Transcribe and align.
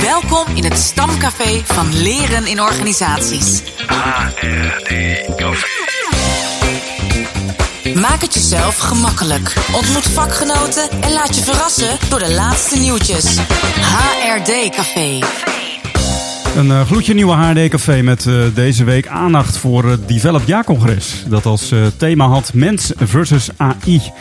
Welkom 0.00 0.56
in 0.56 0.64
het 0.64 0.78
stamcafé 0.78 1.60
van 1.64 2.02
Leren 2.02 2.46
in 2.46 2.60
Organisaties. 2.60 3.62
HRD-café. 3.86 5.66
Maak 8.00 8.20
het 8.20 8.34
jezelf 8.34 8.78
gemakkelijk. 8.78 9.54
Ontmoet 9.72 10.08
vakgenoten 10.08 10.90
en 11.00 11.12
laat 11.12 11.36
je 11.36 11.42
verrassen 11.42 11.98
door 12.08 12.18
de 12.18 12.34
laatste 12.34 12.78
nieuwtjes. 12.78 13.38
HRD 13.80 14.70
Café. 14.70 15.18
Een 16.56 16.66
uh, 16.66 16.86
gloedje 16.86 17.14
nieuwe 17.14 17.34
HRD-café 17.34 18.02
met 18.02 18.24
uh, 18.24 18.44
deze 18.54 18.84
week 18.84 19.06
aandacht 19.06 19.56
voor 19.56 19.84
het 19.84 20.08
Develop 20.08 20.42
Ja-congres. 20.46 21.24
Dat 21.26 21.46
als 21.46 21.72
uh, 21.72 21.86
thema 21.96 22.26
had 22.26 22.54
mens 22.54 22.92
versus 22.96 23.48
AI. 23.56 24.12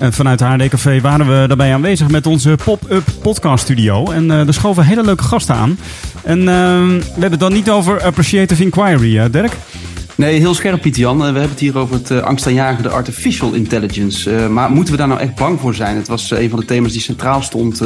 En 0.00 0.12
vanuit 0.12 0.40
HRD-café 0.40 1.00
waren 1.00 1.26
we 1.26 1.46
daarbij 1.48 1.74
aanwezig 1.74 2.08
met 2.08 2.26
onze 2.26 2.58
pop-up 2.64 3.04
podcast 3.22 3.64
studio. 3.64 4.10
En 4.10 4.30
er 4.30 4.54
schoven 4.54 4.84
hele 4.84 5.02
leuke 5.02 5.22
gasten 5.22 5.54
aan. 5.54 5.78
En 6.22 6.44
we 6.44 7.02
hebben 7.10 7.30
het 7.30 7.40
dan 7.40 7.52
niet 7.52 7.70
over 7.70 8.02
Appreciative 8.02 8.62
Inquiry, 8.62 9.30
Dirk? 9.30 9.56
Nee, 10.20 10.38
heel 10.38 10.54
scherp, 10.54 10.80
Pieter 10.80 11.00
Jan. 11.00 11.18
We 11.18 11.24
hebben 11.24 11.42
het 11.42 11.60
hier 11.60 11.78
over 11.78 11.94
het 11.94 12.10
uh, 12.10 12.22
angstaanjagende 12.22 12.88
artificial 12.88 13.52
intelligence. 13.52 14.30
Uh, 14.30 14.48
maar 14.48 14.70
moeten 14.70 14.92
we 14.92 14.98
daar 14.98 15.08
nou 15.08 15.20
echt 15.20 15.34
bang 15.34 15.60
voor 15.60 15.74
zijn? 15.74 15.96
Het 15.96 16.08
was 16.08 16.30
een 16.30 16.50
van 16.50 16.58
de 16.58 16.64
thema's 16.64 16.92
die 16.92 17.00
centraal 17.00 17.42
stond 17.42 17.78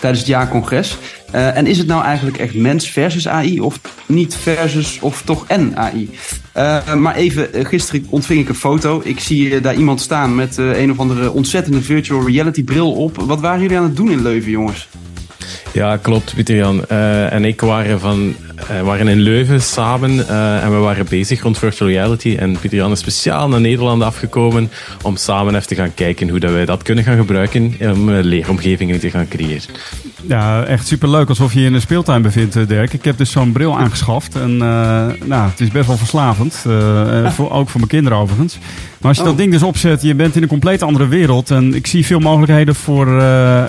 tijdens 0.00 0.18
het 0.18 0.26
jaarcongres. 0.26 0.96
en 1.30 1.66
is 1.66 1.78
het 1.78 1.86
nou 1.86 2.04
eigenlijk 2.04 2.38
echt 2.38 2.54
mens 2.54 2.90
versus 2.90 3.28
AI 3.28 3.60
of 3.60 3.80
niet 4.06 4.34
versus 4.34 4.98
of 5.00 5.22
toch 5.22 5.44
en 5.46 5.76
AI? 5.76 6.10
maar 6.98 7.14
even, 7.14 7.66
gisteren 7.66 8.06
ontving 8.08 8.40
ik 8.40 8.48
een 8.48 8.54
foto. 8.54 9.00
Ik 9.04 9.20
zie 9.20 9.60
daar 9.60 9.74
iemand 9.74 10.00
staan 10.00 10.34
met 10.34 10.56
een 10.56 10.90
of 10.90 10.98
andere 10.98 11.32
ontzettende 11.32 11.82
virtual 11.82 12.26
reality 12.26 12.64
bril 12.64 12.92
op. 12.92 13.16
Wat 13.16 13.40
waren 13.40 13.60
jullie 13.60 13.76
aan 13.76 13.84
het 13.84 13.96
doen 13.96 14.10
in 14.10 14.22
Leuven, 14.22 14.50
jongens? 14.50 14.88
Ja, 15.72 15.96
klopt, 15.96 16.34
Pieter 16.34 16.56
Jan. 16.56 16.86
en 16.86 17.44
ik 17.44 17.60
waren 17.60 18.00
van 18.00 18.34
we 18.66 18.82
waren 18.82 19.08
in 19.08 19.20
Leuven 19.20 19.62
samen 19.62 20.10
uh, 20.10 20.64
en 20.64 20.70
we 20.70 20.76
waren 20.76 21.06
bezig 21.08 21.42
rond 21.42 21.58
virtual 21.58 21.90
reality. 21.90 22.36
En 22.38 22.58
Pieter 22.58 22.78
Jan 22.78 22.92
is 22.92 22.98
speciaal 22.98 23.48
naar 23.48 23.60
Nederland 23.60 24.02
afgekomen 24.02 24.70
om 25.02 25.16
samen 25.16 25.54
even 25.54 25.66
te 25.66 25.74
gaan 25.74 25.94
kijken 25.94 26.28
hoe 26.28 26.40
dat 26.40 26.52
wij 26.52 26.64
dat 26.64 26.82
kunnen 26.82 27.04
gaan 27.04 27.16
gebruiken 27.16 27.74
om 27.80 28.10
leeromgevingen 28.10 29.00
te 29.00 29.10
gaan 29.10 29.28
creëren. 29.28 29.62
Ja, 30.26 30.64
echt 30.64 30.86
superleuk. 30.86 31.28
Alsof 31.28 31.52
je 31.52 31.60
je 31.60 31.66
in 31.66 31.74
een 31.74 31.80
speeltuin 31.80 32.22
bevindt, 32.22 32.68
Dirk. 32.68 32.92
Ik 32.92 33.04
heb 33.04 33.18
dus 33.18 33.30
zo'n 33.30 33.52
bril 33.52 33.78
aangeschaft. 33.78 34.34
En 34.34 34.52
uh, 34.52 34.58
nou, 35.24 35.50
het 35.50 35.60
is 35.60 35.68
best 35.68 35.86
wel 35.86 35.96
verslavend. 35.96 36.64
Uh, 36.66 37.30
voor, 37.36 37.50
ook 37.50 37.68
voor 37.68 37.80
mijn 37.80 37.92
kinderen 37.92 38.18
overigens. 38.18 38.58
Maar 39.00 39.08
als 39.08 39.18
je 39.18 39.24
dat 39.24 39.36
ding 39.36 39.52
dus 39.52 39.62
opzet, 39.62 40.02
je 40.02 40.14
bent 40.14 40.36
in 40.36 40.42
een 40.42 40.48
compleet 40.48 40.82
andere 40.82 41.08
wereld. 41.08 41.50
En 41.50 41.74
ik 41.74 41.86
zie 41.86 42.06
veel 42.06 42.18
mogelijkheden 42.18 42.74
voor 42.74 43.08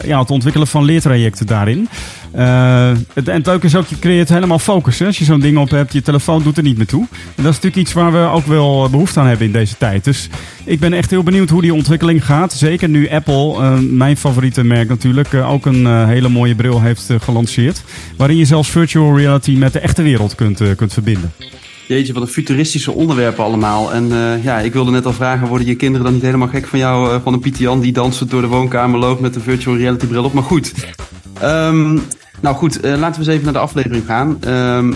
ja, 0.04 0.20
het 0.20 0.32
ontwikkelen 0.32 0.68
van 0.68 0.84
leertrajecten 0.84 1.46
daarin. 1.46 1.90
Het, 2.32 3.28
en 3.28 3.36
het 3.36 3.46
leuke 3.46 3.66
is 3.66 3.76
ook, 3.76 3.88
je 3.88 4.00
creëert 4.00 4.30
helemaal 4.30 4.60
focus. 4.60 5.00
Hè? 5.00 5.06
Als 5.06 5.18
je 5.18 5.24
zo'n 5.24 5.40
ding 5.40 5.58
op 5.58 5.70
hebt, 5.70 5.94
je 5.94 6.02
telefoon 6.02 6.44
doet 6.44 6.58
er 6.58 6.64
niet 6.64 6.78
meer 6.78 6.86
toe. 6.86 7.08
En 7.12 7.44
dat 7.44 7.52
is 7.52 7.60
natuurlijk 7.60 7.76
iets 7.76 7.94
waar 7.94 8.12
we 8.12 8.30
ook 8.34 8.46
wel 8.46 8.90
behoefte 8.90 9.20
aan 9.20 9.28
hebben 9.28 9.46
in 9.46 9.52
deze 9.52 9.78
tijd. 9.78 10.04
Dus 10.04 10.30
ik 10.66 10.80
ben 10.80 10.94
echt 10.94 11.10
heel 11.10 11.24
benieuwd 11.24 11.50
hoe 11.50 11.62
die 11.62 11.74
ontwikkeling 11.74 12.26
gaat. 12.26 12.54
Zeker 12.54 12.90
nu 12.90 13.10
Apple, 13.10 13.82
mijn 13.82 14.18
favoriete 14.18 14.64
merk 14.64 14.90
natuurlijk, 14.90 15.34
ook 15.34 15.66
een 15.66 16.06
hele 16.08 16.30
mooie 16.30 16.56
bril 16.56 16.82
heeft 16.82 17.10
gelanceerd. 17.20 17.84
Waarin 18.18 18.38
je 18.38 18.46
zelfs 18.46 18.70
virtual 18.70 19.18
reality 19.18 19.52
met 19.52 19.74
de 19.74 19.80
echte 19.80 20.02
wereld 20.02 20.36
kunt, 20.36 20.62
kunt 20.76 20.94
verbinden. 20.94 21.32
Jeetje, 21.88 22.14
wat 22.14 22.22
een 22.22 22.28
futuristische 22.28 22.92
onderwerpen 22.92 23.44
allemaal. 23.44 23.94
En 23.94 24.08
uh, 24.08 24.44
ja, 24.44 24.60
ik 24.60 24.74
wilde 24.74 24.92
net 24.92 25.06
al 25.06 25.14
vragen, 25.14 25.48
worden 25.48 25.68
je 25.68 25.76
kinderen 25.76 26.06
dan 26.06 26.14
niet 26.14 26.22
helemaal 26.22 26.48
gek 26.48 26.68
van 26.68 26.80
jou, 26.80 27.14
uh, 27.14 27.22
van 27.24 27.34
een 27.34 27.40
Pieter 27.40 27.82
die 27.82 27.92
dansend 27.92 28.30
door 28.30 28.42
de 28.42 28.48
woonkamer 28.48 29.00
loopt 29.00 29.22
met 29.22 29.34
de 29.34 29.40
virtual 29.40 29.78
reality 29.78 30.06
bril 30.06 30.24
op? 30.24 30.34
Maar 30.34 30.44
goed. 30.44 30.74
Um, 31.44 32.02
nou 32.42 32.56
goed, 32.56 32.86
uh, 32.86 32.98
laten 32.98 33.22
we 33.22 33.28
eens 33.28 33.28
even 33.28 33.44
naar 33.44 33.54
de 33.54 33.60
aflevering 33.60 34.06
gaan. 34.06 34.30
Uh, 34.30 34.40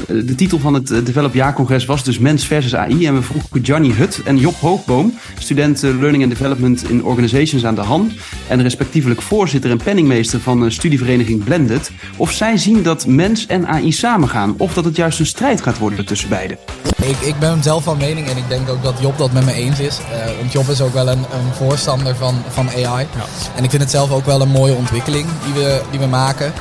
de 0.07 0.35
titel 0.35 0.59
van 0.59 0.73
het 0.73 0.87
Develop 0.87 1.33
Jaarcongres 1.33 1.85
was 1.85 2.03
dus 2.03 2.19
Mens 2.19 2.45
versus 2.45 2.75
AI. 2.75 3.05
En 3.05 3.15
we 3.15 3.21
vroegen 3.21 3.61
Johnny 3.61 3.91
Hut 3.91 4.21
en 4.25 4.37
Job 4.37 4.55
Hoogboom, 4.59 5.13
student 5.39 5.81
Learning 5.81 6.23
and 6.23 6.31
Development 6.31 6.89
in 6.89 7.03
Organizations 7.03 7.65
aan 7.65 7.75
de 7.75 7.81
Han. 7.81 8.11
En 8.47 8.61
respectievelijk 8.61 9.21
voorzitter 9.21 9.71
en 9.71 9.77
penningmeester 9.77 10.39
van 10.39 10.59
de 10.59 10.69
studievereniging 10.69 11.43
Blended. 11.43 11.91
Of 12.17 12.31
zij 12.31 12.57
zien 12.57 12.83
dat 12.83 13.07
mens 13.07 13.45
en 13.45 13.67
AI 13.67 13.91
samengaan. 13.91 14.55
Of 14.57 14.73
dat 14.73 14.85
het 14.85 14.95
juist 14.95 15.19
een 15.19 15.25
strijd 15.25 15.61
gaat 15.61 15.77
worden 15.77 16.05
tussen 16.05 16.29
beiden. 16.29 16.57
Ik, 17.01 17.17
ik 17.17 17.39
ben 17.39 17.63
zelf 17.63 17.83
van 17.83 17.97
mening 17.97 18.27
en 18.27 18.37
ik 18.37 18.47
denk 18.47 18.69
ook 18.69 18.83
dat 18.83 18.99
Job 19.01 19.17
dat 19.17 19.31
met 19.31 19.45
me 19.45 19.53
eens 19.53 19.79
is. 19.79 19.99
Uh, 19.99 20.37
want 20.39 20.51
Job 20.51 20.69
is 20.69 20.81
ook 20.81 20.93
wel 20.93 21.09
een, 21.09 21.19
een 21.19 21.53
voorstander 21.53 22.15
van, 22.15 22.35
van 22.49 22.69
AI. 22.69 22.83
Ja. 22.83 23.25
En 23.55 23.63
ik 23.63 23.69
vind 23.69 23.81
het 23.81 23.91
zelf 23.91 24.11
ook 24.11 24.25
wel 24.25 24.41
een 24.41 24.49
mooie 24.49 24.73
ontwikkeling 24.73 25.25
die 25.45 25.53
we, 25.53 25.81
die 25.91 25.99
we 25.99 26.05
maken. 26.05 26.53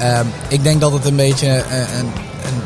Uh, 0.00 0.20
ik 0.48 0.62
denk 0.62 0.80
dat 0.80 0.92
het 0.92 1.04
een 1.04 1.16
beetje 1.16 1.46
een, 1.48 1.98
een, 1.98 2.12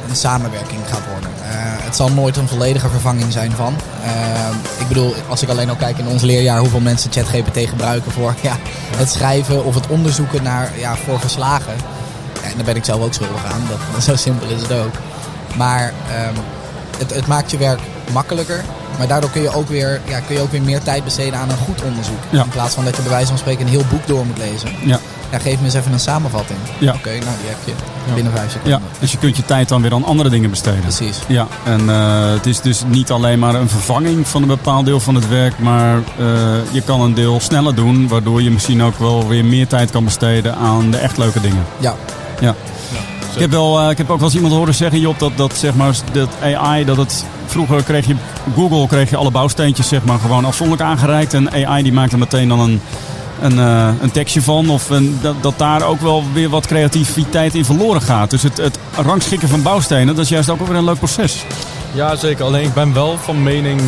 een 0.09 0.17
samenwerking 0.17 0.81
gaat 0.89 1.03
worden. 1.13 1.31
Uh, 1.31 1.47
het 1.85 1.97
zal 1.97 2.09
nooit 2.09 2.37
een 2.37 2.49
volledige 2.49 2.89
vervanging 2.89 3.33
zijn 3.33 3.53
van. 3.53 3.75
Uh, 4.05 4.81
ik 4.81 4.89
bedoel, 4.89 5.15
als 5.29 5.43
ik 5.43 5.49
alleen 5.49 5.69
al 5.69 5.77
kijk 5.77 5.99
in 5.99 6.07
ons 6.07 6.23
leerjaar 6.23 6.59
hoeveel 6.59 6.81
mensen 6.81 7.13
ChatGPT 7.13 7.69
gebruiken 7.69 8.13
voor 8.13 8.35
ja, 8.49 8.57
het 8.97 9.11
schrijven 9.11 9.65
of 9.65 9.75
het 9.75 9.87
onderzoeken 9.87 10.43
naar, 10.43 10.73
ja, 10.79 10.97
voor 10.97 11.21
verslagen. 11.21 11.75
Ja, 12.43 12.51
en 12.51 12.57
daar 12.57 12.65
ben 12.65 12.77
ik 12.77 12.85
zelf 12.85 13.03
ook 13.03 13.15
schuldig 13.15 13.45
aan. 13.45 13.63
Dat, 13.69 14.05
zo 14.05 14.17
simpel 14.17 14.49
is 14.49 14.61
het 14.61 14.73
ook. 14.73 14.95
Maar 15.57 15.93
um, 16.29 16.35
het, 16.99 17.15
het 17.15 17.27
maakt 17.27 17.51
je 17.51 17.57
werk 17.57 17.81
makkelijker. 18.13 18.65
Maar 18.99 19.07
daardoor 19.07 19.31
kun 19.31 19.43
je 19.43 19.55
ook 19.55 19.69
weer, 19.69 20.01
ja, 20.05 20.21
kun 20.21 20.35
je 20.35 20.41
ook 20.41 20.51
weer 20.51 20.63
meer 20.63 20.83
tijd 20.83 21.05
besteden 21.05 21.39
aan 21.39 21.51
een 21.51 21.57
goed 21.57 21.83
onderzoek. 21.83 22.23
Ja. 22.31 22.43
In 22.43 22.49
plaats 22.49 22.75
van 22.75 22.85
dat 22.85 22.97
je 22.97 23.03
bij 23.03 23.11
wijze 23.11 23.27
van 23.27 23.39
spreken 23.39 23.65
een 23.65 23.73
heel 23.73 23.85
boek 23.91 24.07
door 24.07 24.27
moet 24.27 24.39
lezen. 24.39 24.71
Ja. 24.85 25.01
Ja, 25.35 25.41
geef 25.41 25.59
me 25.59 25.65
eens 25.65 25.75
even 25.75 25.93
een 25.93 26.01
samenvatting. 26.01 26.59
Ja. 26.79 26.89
Oké, 26.89 26.99
okay, 26.99 27.19
nou 27.19 27.37
die 27.41 27.49
heb 27.49 27.57
je 27.65 27.73
binnen 28.15 28.33
vijf 28.33 28.51
seconden. 28.51 28.73
Ja, 28.73 28.99
dus 29.01 29.13
je 29.13 29.19
kunt 29.19 29.37
je 29.37 29.45
tijd 29.45 29.69
dan 29.69 29.83
weer 29.83 29.93
aan 29.93 30.05
andere 30.05 30.29
dingen 30.29 30.51
besteden. 30.51 30.81
Precies. 30.81 31.19
Ja, 31.27 31.47
en 31.65 31.81
uh, 31.81 32.31
het 32.33 32.47
is 32.47 32.61
dus 32.61 32.83
niet 32.87 33.11
alleen 33.11 33.39
maar 33.39 33.55
een 33.55 33.69
vervanging 33.69 34.29
van 34.29 34.43
een 34.43 34.49
bepaald 34.49 34.87
deel 34.87 35.01
van 35.01 35.15
het 35.15 35.29
werk, 35.29 35.59
maar 35.59 35.97
uh, 35.97 36.27
je 36.71 36.81
kan 36.85 37.01
een 37.01 37.15
deel 37.15 37.41
sneller 37.41 37.75
doen, 37.75 38.09
waardoor 38.09 38.43
je 38.43 38.51
misschien 38.51 38.83
ook 38.83 38.99
wel 38.99 39.29
weer 39.29 39.45
meer 39.45 39.67
tijd 39.67 39.91
kan 39.91 40.05
besteden 40.05 40.57
aan 40.57 40.91
de 40.91 40.97
echt 40.97 41.19
leuke 41.19 41.41
dingen. 41.41 41.65
Ja. 41.79 41.95
Ja. 42.41 42.55
Ik 43.35 43.41
heb, 43.41 43.51
wel, 43.51 43.83
uh, 43.85 43.91
ik 43.91 43.99
heb 43.99 44.11
ook 44.11 44.19
wel 44.19 44.27
eens 44.27 44.37
iemand 44.37 44.55
horen 44.55 44.75
zeggen, 44.75 45.01
Job, 45.01 45.19
dat, 45.19 45.37
dat, 45.37 45.57
zeg 45.57 45.75
maar, 45.75 45.95
dat 46.13 46.29
AI, 46.43 46.85
dat 46.85 46.97
het 46.97 47.25
vroeger 47.47 47.83
kreeg 47.83 48.07
je, 48.07 48.15
Google 48.55 48.87
kreeg 48.87 49.11
je 49.11 49.17
alle 49.17 49.31
bouwsteentjes 49.31 49.89
zeg 49.89 50.05
maar 50.05 50.19
gewoon 50.19 50.45
afzonderlijk 50.45 50.89
aangereikt. 50.89 51.35
En 51.35 51.67
AI 51.67 51.83
die 51.83 51.93
maakte 51.93 52.19
meteen 52.19 52.49
dan 52.49 52.61
een, 52.61 52.81
een, 53.45 53.59
uh, 53.59 53.89
een 54.01 54.11
tekstje 54.11 54.43
van. 54.43 54.71
Of 54.71 54.91
een, 54.91 55.19
dat, 55.23 55.43
dat 55.43 55.59
daar 55.59 55.83
ook 55.83 56.01
wel 56.01 56.25
weer 56.33 56.49
wat 56.49 56.67
creativiteit 56.67 57.55
in 57.55 57.65
verloren 57.65 58.03
gaat. 58.03 58.31
Dus 58.31 58.43
het, 58.43 58.57
het 58.57 58.79
rangschikken 58.97 59.49
van 59.49 59.63
bouwstenen, 59.63 60.07
dat 60.07 60.25
is 60.25 60.29
juist 60.29 60.51
ook 60.51 60.67
weer 60.67 60.77
een 60.77 60.85
leuk 60.85 60.99
proces. 60.99 61.45
Ja, 61.93 62.17
zeker. 62.17 62.45
Alleen 62.45 62.65
ik 62.65 62.75
ben 62.75 62.95
wel 62.95 63.19
van 63.19 63.43
mening, 63.43 63.81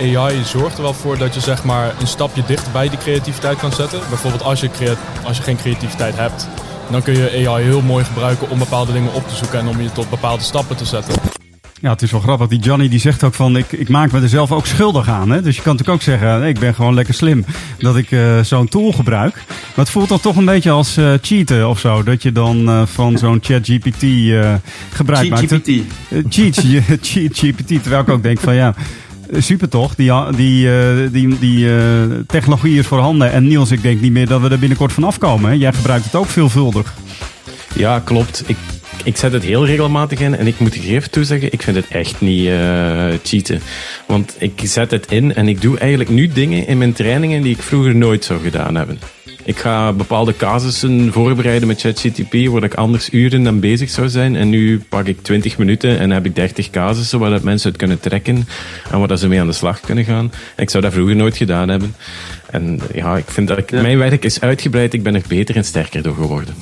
uh, 0.00 0.16
AI 0.16 0.44
zorgt 0.44 0.76
er 0.76 0.82
wel 0.82 0.94
voor 0.94 1.18
dat 1.18 1.34
je 1.34 1.40
zeg 1.40 1.64
maar 1.64 1.94
een 2.00 2.06
stapje 2.06 2.42
dichter 2.46 2.72
bij 2.72 2.88
die 2.88 2.98
creativiteit 2.98 3.58
kan 3.58 3.72
zetten. 3.72 4.00
Bijvoorbeeld 4.08 4.42
als 4.42 4.60
je, 4.60 4.96
als 5.24 5.36
je 5.36 5.42
geen 5.42 5.56
creativiteit 5.56 6.16
hebt, 6.16 6.48
dan 6.90 7.02
kun 7.02 7.16
je 7.16 7.48
AI 7.48 7.64
heel 7.64 7.82
mooi 7.82 8.04
gebruiken 8.04 8.50
om 8.50 8.58
bepaalde 8.58 8.92
dingen 8.92 9.14
op 9.14 9.28
te 9.28 9.34
zoeken 9.34 9.58
en 9.58 9.68
om 9.68 9.80
je 9.80 9.92
tot 9.92 10.10
bepaalde 10.10 10.42
stappen 10.42 10.76
te 10.76 10.84
zetten. 10.84 11.39
Ja, 11.80 11.90
het 11.90 12.02
is 12.02 12.10
wel 12.10 12.20
grappig. 12.20 12.48
Die 12.48 12.58
Johnny 12.58 12.88
die 12.88 12.98
zegt 12.98 13.24
ook 13.24 13.34
van, 13.34 13.56
ik, 13.56 13.72
ik 13.72 13.88
maak 13.88 14.12
me 14.12 14.20
er 14.20 14.28
zelf 14.28 14.52
ook 14.52 14.66
schuldig 14.66 15.08
aan. 15.08 15.30
Hè? 15.30 15.42
Dus 15.42 15.56
je 15.56 15.62
kan 15.62 15.72
natuurlijk 15.72 15.98
ook 15.98 16.04
zeggen, 16.04 16.42
ik 16.42 16.58
ben 16.58 16.74
gewoon 16.74 16.94
lekker 16.94 17.14
slim 17.14 17.44
dat 17.78 17.96
ik 17.96 18.10
uh, 18.10 18.40
zo'n 18.40 18.68
tool 18.68 18.92
gebruik. 18.92 19.34
Maar 19.48 19.84
het 19.84 19.90
voelt 19.90 20.08
dan 20.08 20.20
toch 20.20 20.36
een 20.36 20.44
beetje 20.44 20.70
als 20.70 20.98
uh, 20.98 21.12
cheaten 21.20 21.68
of 21.68 21.78
zo. 21.78 22.02
Dat 22.02 22.22
je 22.22 22.32
dan 22.32 22.68
uh, 22.68 22.82
van 22.86 23.18
zo'n 23.18 23.38
ChatGPT 23.42 24.04
gebruik 24.92 25.28
maakt. 25.28 25.52
GPT. 25.52 25.82
cheat, 26.28 26.54
cheat 27.10 27.38
GPT. 27.38 27.66
Terwijl 27.66 28.02
ik 28.02 28.08
ook 28.08 28.22
denk 28.22 28.40
van, 28.40 28.54
ja, 28.54 28.74
super 29.36 29.68
toch? 29.68 29.94
Die, 29.94 30.12
die, 30.36 31.10
die, 31.10 31.38
die 31.38 31.68
technologie 32.26 32.78
is 32.78 32.86
voorhanden. 32.86 33.32
En 33.32 33.46
Niels, 33.46 33.70
ik 33.70 33.82
denk 33.82 34.00
niet 34.00 34.12
meer 34.12 34.26
dat 34.26 34.40
we 34.40 34.48
er 34.48 34.58
binnenkort 34.58 34.92
van 34.92 35.04
afkomen. 35.04 35.50
Hè? 35.50 35.56
Jij 35.56 35.72
gebruikt 35.72 36.04
het 36.04 36.14
ook 36.14 36.26
veelvuldig. 36.28 36.94
Ja, 37.74 37.98
klopt. 37.98 38.42
Ik 38.46 38.56
ik 39.04 39.16
zet 39.16 39.32
het 39.32 39.42
heel 39.42 39.66
regelmatig 39.66 40.20
in 40.20 40.36
en 40.36 40.46
ik 40.46 40.58
moet 40.58 40.74
hier 40.74 40.96
even 40.96 41.10
toezeggen, 41.10 41.52
ik 41.52 41.62
vind 41.62 41.76
het 41.76 41.88
echt 41.88 42.20
niet 42.20 42.46
uh, 42.46 43.06
cheaten. 43.22 43.60
Want 44.06 44.36
ik 44.38 44.60
zet 44.64 44.90
het 44.90 45.06
in 45.10 45.34
en 45.34 45.48
ik 45.48 45.60
doe 45.60 45.78
eigenlijk 45.78 46.10
nu 46.10 46.28
dingen 46.28 46.66
in 46.66 46.78
mijn 46.78 46.92
trainingen 46.92 47.42
die 47.42 47.54
ik 47.54 47.62
vroeger 47.62 47.94
nooit 47.94 48.24
zou 48.24 48.40
gedaan 48.40 48.74
hebben. 48.74 48.98
Ik 49.44 49.58
ga 49.58 49.92
bepaalde 49.92 50.36
casussen 50.36 51.12
voorbereiden 51.12 51.68
met 51.68 51.80
ChatGTP 51.80 52.48
waar 52.48 52.62
ik 52.62 52.74
anders 52.74 53.12
uren 53.12 53.42
dan 53.42 53.60
bezig 53.60 53.90
zou 53.90 54.08
zijn. 54.08 54.36
En 54.36 54.48
nu 54.48 54.82
pak 54.88 55.06
ik 55.06 55.22
20 55.22 55.58
minuten 55.58 55.98
en 55.98 56.10
heb 56.10 56.26
ik 56.26 56.34
30 56.34 56.70
casussen 56.70 57.18
waar 57.18 57.30
dat 57.30 57.42
mensen 57.42 57.68
het 57.68 57.78
kunnen 57.78 58.00
trekken 58.00 58.46
en 58.90 58.98
waar 58.98 59.08
dat 59.08 59.20
ze 59.20 59.28
mee 59.28 59.40
aan 59.40 59.46
de 59.46 59.52
slag 59.52 59.80
kunnen 59.80 60.04
gaan. 60.04 60.32
En 60.56 60.62
ik 60.62 60.70
zou 60.70 60.82
dat 60.82 60.92
vroeger 60.92 61.16
nooit 61.16 61.36
gedaan 61.36 61.68
hebben. 61.68 61.94
En 62.50 62.80
ja, 62.94 63.16
ik 63.16 63.30
vind 63.30 63.48
dat 63.48 63.58
ik, 63.58 63.70
mijn 63.70 63.98
werk 63.98 64.24
is 64.24 64.40
uitgebreid. 64.40 64.92
Ik 64.92 65.02
ben 65.02 65.14
er 65.14 65.22
beter 65.28 65.56
en 65.56 65.64
sterker 65.64 66.02
door 66.02 66.14
geworden. 66.14 66.54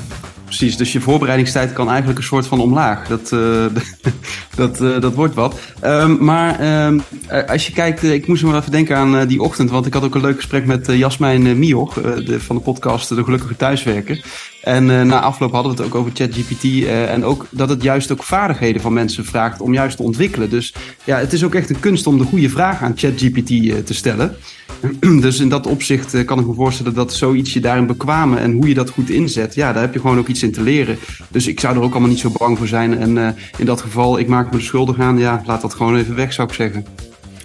Precies. 0.48 0.76
Dus 0.76 0.92
je 0.92 1.00
voorbereidingstijd 1.00 1.72
kan 1.72 1.88
eigenlijk 1.88 2.18
een 2.18 2.24
soort 2.24 2.46
van 2.46 2.60
omlaag. 2.60 3.06
Dat, 3.06 3.30
uh, 3.32 3.64
dat, 4.56 4.80
uh, 4.80 5.00
dat 5.00 5.14
wordt 5.14 5.34
wat. 5.34 5.60
Um, 5.84 6.24
maar 6.24 6.84
um, 6.86 7.02
als 7.46 7.66
je 7.66 7.72
kijkt, 7.72 8.02
ik 8.02 8.26
moest 8.26 8.42
me 8.42 8.56
even 8.56 8.70
denken 8.70 8.96
aan 8.96 9.26
die 9.26 9.42
ochtend. 9.42 9.70
Want 9.70 9.86
ik 9.86 9.94
had 9.94 10.04
ook 10.04 10.14
een 10.14 10.20
leuk 10.20 10.36
gesprek 10.36 10.66
met 10.66 10.86
Jasmijn 10.86 11.58
Mioch 11.58 11.94
de, 11.94 12.40
van 12.40 12.56
de 12.56 12.62
podcast 12.62 13.08
De 13.08 13.24
Gelukkige 13.24 13.56
Thuiswerken. 13.56 14.20
En 14.68 15.06
na 15.06 15.20
afloop 15.20 15.52
hadden 15.52 15.72
we 15.72 15.78
het 15.78 15.86
ook 15.86 15.98
over 16.00 16.12
ChatGPT. 16.14 16.84
en 16.86 17.24
ook 17.24 17.46
dat 17.50 17.68
het 17.68 17.82
juist 17.82 18.12
ook 18.12 18.22
vaardigheden 18.22 18.80
van 18.80 18.92
mensen 18.92 19.24
vraagt 19.24 19.60
om 19.60 19.72
juist 19.72 19.96
te 19.96 20.02
ontwikkelen. 20.02 20.50
Dus 20.50 20.74
ja, 21.04 21.18
het 21.18 21.32
is 21.32 21.44
ook 21.44 21.54
echt 21.54 21.70
een 21.70 21.80
kunst 21.80 22.06
om 22.06 22.18
de 22.18 22.24
goede 22.24 22.48
vraag 22.48 22.82
aan 22.82 22.92
ChatGPT 22.96 23.86
te 23.86 23.94
stellen. 23.94 24.36
Dus 25.20 25.40
in 25.40 25.48
dat 25.48 25.66
opzicht 25.66 26.14
eh, 26.14 26.24
kan 26.24 26.38
ik 26.38 26.46
me 26.46 26.54
voorstellen 26.54 26.94
dat 26.94 27.12
zoiets 27.12 27.52
je 27.52 27.60
daarin 27.60 27.86
bekwamen 27.86 28.38
en 28.38 28.52
hoe 28.52 28.68
je 28.68 28.74
dat 28.74 28.90
goed 28.90 29.10
inzet, 29.10 29.54
ja, 29.54 29.72
daar 29.72 29.82
heb 29.82 29.94
je 29.94 30.00
gewoon 30.00 30.18
ook 30.18 30.28
iets 30.28 30.42
in 30.42 30.52
te 30.52 30.62
leren. 30.62 30.98
Dus 31.28 31.46
ik 31.46 31.60
zou 31.60 31.76
er 31.76 31.82
ook 31.82 31.90
allemaal 31.90 32.08
niet 32.08 32.18
zo 32.18 32.30
bang 32.38 32.58
voor 32.58 32.66
zijn. 32.66 32.98
En 32.98 33.36
in 33.56 33.66
dat 33.66 33.80
geval, 33.80 34.18
ik 34.18 34.28
maak 34.28 34.52
me 34.52 34.60
schuldig 34.60 34.98
aan, 34.98 35.18
ja, 35.18 35.42
laat 35.46 35.60
dat 35.60 35.74
gewoon 35.74 35.96
even 35.96 36.14
weg, 36.14 36.32
zou 36.32 36.48
ik 36.48 36.54
zeggen. 36.54 36.84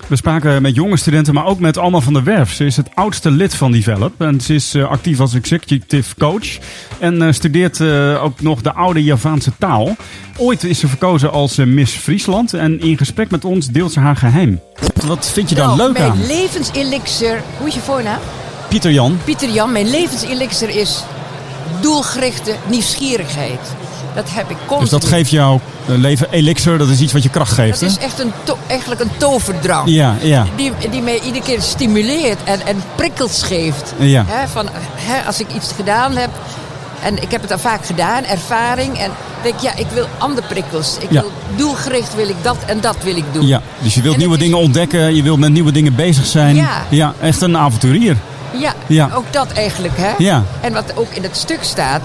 We 0.08 0.16
spraken 0.16 0.62
met 0.62 0.76
jonge 0.76 0.98
studenten, 0.98 1.34
maar 1.34 1.46
ook 1.46 1.60
met 1.60 1.78
Alma 1.78 2.00
van 2.00 2.14
der 2.14 2.24
Werf. 2.24 2.54
Ze 2.54 2.66
is 2.66 2.78
het 2.78 2.90
oudste 2.94 3.32
lid 3.32 3.56
van 3.56 3.72
Develop 3.72 4.22
en 4.22 4.42
ze 4.42 4.54
is 4.54 4.76
uh, 4.76 4.90
actief 4.90 5.20
als 5.20 5.34
executive 5.34 6.16
coach. 6.18 6.58
En 7.00 7.22
uh, 7.22 7.32
studeert 7.32 7.80
uh, 7.80 8.24
ook 8.24 8.42
nog 8.42 8.62
de 8.62 8.74
oude 8.74 9.04
Javaanse 9.04 9.52
taal. 9.58 9.96
Ooit 10.38 10.64
is 10.64 10.80
ze 10.80 10.88
verkozen 10.88 11.32
als 11.32 11.56
Miss 11.56 11.94
Friesland 11.94 12.54
en 12.54 12.80
in 12.80 12.98
gesprek 12.98 13.32
met 13.32 13.46
ons 13.46 13.68
deelt 13.68 13.92
ze 13.92 14.00
haar 14.00 14.16
geheim. 14.16 14.60
Wat 15.06 15.32
vind 15.34 15.50
je 15.50 15.56
daar 15.56 15.66
nou, 15.66 15.78
leuk 15.78 15.98
mijn 15.98 16.12
aan? 16.12 16.18
Mijn 16.18 16.28
levenselixer, 16.28 17.42
hoe 17.58 17.68
is 17.68 17.74
je 17.74 17.80
voornaam? 17.80 18.20
Pieter 18.70 18.92
Jan. 18.92 19.18
Pieter 19.24 19.50
Jan, 19.50 19.72
mijn 19.72 19.90
levenselixer 19.90 20.70
is 20.70 21.04
doelgerichte 21.82 22.56
nieuwsgierigheid. 22.70 23.83
Dat 24.16 24.26
heb 24.30 24.50
ik 24.50 24.58
constant. 24.66 24.80
Dus 24.80 24.90
dat 24.90 25.06
geeft 25.06 25.30
jouw 25.30 25.60
leven 25.86 26.28
elixir, 26.32 26.78
dat 26.78 26.90
is 26.90 27.00
iets 27.00 27.14
wat 27.14 27.24
je 27.24 27.30
kracht 27.30 27.52
geeft, 27.52 27.80
Dat 27.80 27.90
is 27.90 27.98
echt 27.98 28.20
een 28.20 28.32
eigenlijk 28.68 29.02
een 29.02 29.12
toverdrang. 29.18 29.90
Ja, 29.90 30.16
ja. 30.22 30.46
Die, 30.56 30.72
die 30.92 31.02
mij 31.02 31.20
iedere 31.26 31.44
keer 31.46 31.62
stimuleert 31.62 32.40
en, 32.44 32.60
en 32.66 32.84
prikkels 32.96 33.44
geeft. 33.44 33.94
Ja. 33.98 34.26
Van, 34.52 34.70
als 35.28 35.40
ik 35.40 35.48
iets 35.56 35.72
gedaan 35.76 36.16
heb, 36.16 36.30
en 37.04 37.22
ik 37.22 37.32
heb 37.32 37.42
het 37.42 37.52
al 37.52 37.60
vaak 37.60 37.86
gedaan, 37.86 38.24
ervaring. 38.26 38.98
En 39.00 39.12
denk 39.42 39.60
ja, 39.60 39.76
ik 39.76 39.88
wil 39.94 40.06
andere 40.18 40.48
prikkels. 40.48 40.98
Ik 41.00 41.12
Ja. 41.12 41.22
wil 41.22 41.32
doelgericht 41.56 42.16
wil 42.16 42.30
ik 42.30 42.36
dat 42.42 42.58
en 42.66 42.82
dat 42.82 42.96
wil 43.04 43.16
ik 43.16 43.24
doen. 43.32 43.48
Ja, 43.48 43.62
dus 43.80 43.94
je 43.94 44.02
wilt 44.02 44.14
En 44.14 44.20
nieuwe 44.20 44.36
is- 44.36 44.42
dingen 44.42 44.58
ontdekken, 44.58 45.16
je 45.16 45.24
wilt 45.24 45.40
met 45.40 45.52
nieuwe 45.52 45.72
dingen 45.72 45.96
bezig 45.96 46.26
zijn. 46.26 46.56
Ja. 46.56 46.84
ja 46.90 47.14
echt 47.22 47.42
een 47.42 47.58
avonturier. 47.58 48.18
Ja, 48.58 48.74
Ja. 48.88 49.10
ook 49.14 49.34
dat 49.34 49.52
eigenlijk. 49.52 49.94
Hè? 49.98 50.12
Ja. 50.18 50.44
En 50.62 50.74
wat 50.74 50.94
ook 50.96 51.08
in 51.14 51.24
het 51.24 51.38
stuk 51.38 51.60
staat, 51.64 52.02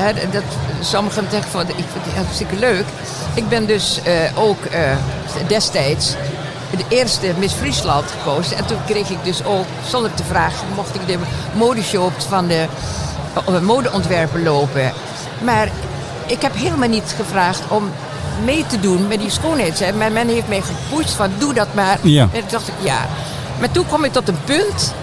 hè, 0.00 0.12
dat, 0.30 0.42
sommigen 0.80 1.26
zeggen 1.30 1.50
van, 1.50 1.60
ik 1.60 1.74
vind 1.92 2.04
het 2.04 2.14
hartstikke 2.14 2.56
leuk. 2.56 2.84
Ik 3.34 3.48
ben 3.48 3.66
dus 3.66 4.00
eh, 4.02 4.14
ook 4.34 4.64
eh, 4.64 4.96
destijds 5.46 6.14
de 6.76 6.84
eerste 6.88 7.32
Miss 7.38 7.54
Friesland 7.54 8.04
gekozen. 8.10 8.56
En 8.56 8.66
toen 8.66 8.84
kreeg 8.86 9.10
ik 9.10 9.24
dus 9.24 9.44
ook, 9.44 9.66
zonder 9.88 10.14
te 10.14 10.24
vragen, 10.24 10.66
mocht 10.74 10.94
ik 10.94 11.06
de 11.06 11.18
modeshows 11.52 12.24
van 12.28 12.46
de 12.46 12.66
uh, 13.48 13.60
modeontwerpen 13.60 14.42
lopen. 14.42 14.92
Maar 15.42 15.68
ik 16.26 16.42
heb 16.42 16.54
helemaal 16.54 16.88
niet 16.88 17.14
gevraagd 17.16 17.62
om 17.68 17.90
mee 18.44 18.66
te 18.66 18.80
doen 18.80 19.08
met 19.08 19.20
die 19.20 19.30
schoonheids. 19.30 19.80
hè. 19.80 19.92
Maar 19.92 20.12
men 20.12 20.28
heeft 20.28 20.48
mij 20.48 20.62
gepusht 20.62 21.12
van 21.12 21.30
doe 21.38 21.54
dat 21.54 21.74
maar. 21.74 21.98
Ja. 22.02 22.22
En 22.22 22.40
toen 22.40 22.50
dacht 22.50 22.68
ik 22.68 22.74
ja. 22.82 23.06
Maar 23.58 23.70
toen 23.70 23.86
kwam 23.86 24.04
ik 24.04 24.12
tot 24.12 24.28
een 24.28 24.44
punt 24.44 24.94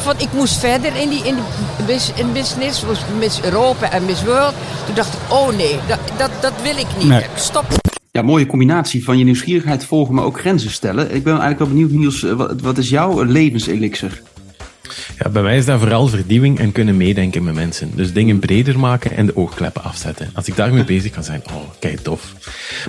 van 0.00 0.14
ik 0.18 0.28
moest 0.32 0.58
verder 0.58 0.96
in 0.96 1.08
die, 1.08 1.22
in 1.24 1.34
die 1.34 1.86
bus- 1.86 2.12
in 2.14 2.32
business, 2.32 2.82
was 2.82 2.98
Miss 3.18 3.42
Europa 3.42 3.90
en 3.90 4.04
Miss 4.04 4.24
World. 4.24 4.54
Toen 4.86 4.94
dacht 4.94 5.12
ik, 5.14 5.20
oh 5.28 5.56
nee, 5.56 5.76
dat, 5.88 5.98
dat, 6.16 6.30
dat 6.40 6.52
wil 6.62 6.76
ik 6.76 6.86
niet. 6.98 7.08
Nee. 7.08 7.24
Stop. 7.34 7.64
Ja, 8.12 8.22
mooie 8.22 8.46
combinatie 8.46 9.04
van 9.04 9.18
je 9.18 9.24
nieuwsgierigheid 9.24 9.84
volgen, 9.84 10.14
maar 10.14 10.24
ook 10.24 10.40
grenzen 10.40 10.70
stellen. 10.70 11.14
Ik 11.14 11.22
ben 11.22 11.32
eigenlijk 11.32 11.58
wel 11.58 11.68
benieuwd, 11.68 11.90
Niels, 11.90 12.24
eh, 12.24 12.32
wat, 12.32 12.60
wat 12.60 12.78
is 12.78 12.88
jouw 12.88 13.22
levenselixer? 13.22 14.22
Ja, 15.18 15.28
bij 15.28 15.42
mij 15.42 15.56
is 15.56 15.64
dat 15.64 15.78
vooral 15.78 16.06
vernieuwing 16.08 16.58
en 16.58 16.72
kunnen 16.72 16.96
meedenken 16.96 17.44
met 17.44 17.54
mensen. 17.54 17.90
Dus 17.94 18.12
dingen 18.12 18.38
breder 18.38 18.78
maken 18.78 19.16
en 19.16 19.26
de 19.26 19.36
oogkleppen 19.36 19.82
afzetten. 19.82 20.30
Als 20.34 20.48
ik 20.48 20.56
daarmee 20.56 20.84
bezig 20.84 21.10
kan 21.10 21.24
zijn, 21.24 21.42
oh, 21.46 21.62
kijk 21.78 22.00
tof. 22.00 22.32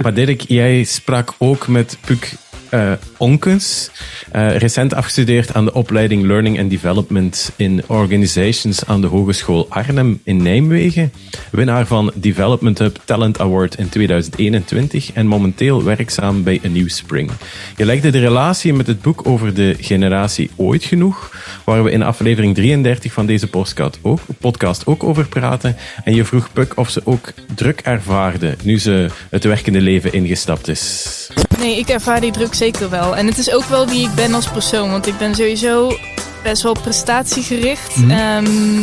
Maar 0.02 0.14
Dirk, 0.14 0.42
jij 0.42 0.84
sprak 0.84 1.34
ook 1.38 1.68
met 1.68 1.98
Puk 2.06 2.34
eh, 2.72 2.92
Onkens, 3.18 3.92
eh, 4.32 4.58
recent 4.58 4.94
afgestudeerd 4.94 5.54
aan 5.54 5.66
de 5.66 5.74
opleiding 5.74 6.24
Learning 6.24 6.60
and 6.60 6.70
Development 6.70 7.52
in 7.56 7.84
Organizations 7.88 8.86
aan 8.86 9.02
de 9.02 9.08
Hogeschool 9.08 9.66
Arnhem 9.70 10.20
in 10.24 10.44
Nijmegen. 10.44 11.12
Winnaar 11.52 11.88
van 11.88 12.12
Development 12.16 12.78
Hub 12.78 12.98
Talent 13.06 13.40
Award 13.40 13.76
in 13.76 13.90
2021 13.90 15.12
en 15.14 15.28
momenteel 15.28 15.84
werkzaam 15.84 16.44
bij 16.44 16.62
A 16.66 16.68
New 16.68 16.90
Spring. 16.90 17.32
Je 17.78 17.86
legde 17.86 18.10
de 18.10 18.20
relatie 18.20 18.74
met 18.74 18.88
het 18.88 19.02
boek 19.02 19.28
over 19.28 19.54
de 19.54 19.76
generatie 19.80 20.50
ooit 20.56 20.84
genoeg, 20.84 21.36
waar 21.64 21.84
we 21.84 21.92
in 21.92 22.04
aflevering 22.04 22.56
33 22.56 23.14
van 23.14 23.26
deze 23.26 23.48
podcast 23.48 24.00
ook, 24.02 24.20
podcast 24.40 24.86
ook 24.86 25.04
over 25.04 25.28
praten. 25.28 25.76
En 26.04 26.16
je 26.16 26.26
vroeg 26.26 26.54
Puk 26.54 26.78
of 26.78 26.90
ze 26.90 27.02
ook 27.04 27.34
druk 27.56 27.80
ervaarde 27.80 28.56
nu 28.64 28.80
ze 28.80 29.08
het 29.30 29.44
werkende 29.44 29.82
leven 29.82 30.14
ingestapt 30.14 30.68
is. 30.68 31.30
Nee, 31.62 31.78
ik 31.78 31.88
ervaar 31.90 32.22
die 32.22 32.32
druk 32.32 32.54
zeker 32.54 32.90
wel. 32.90 33.16
En 33.16 33.26
het 33.28 33.38
is 33.38 33.52
ook 33.54 33.64
wel 33.64 33.88
wie 33.88 34.06
ik 34.08 34.14
ben 34.16 34.34
als 34.34 34.48
persoon. 34.48 34.92
Want 34.92 35.08
ik 35.08 35.18
ben 35.18 35.36
sowieso 35.36 35.98
best 36.44 36.64
wel 36.64 36.74
prestatiegericht. 36.82 37.96
Ehm, 38.10 38.82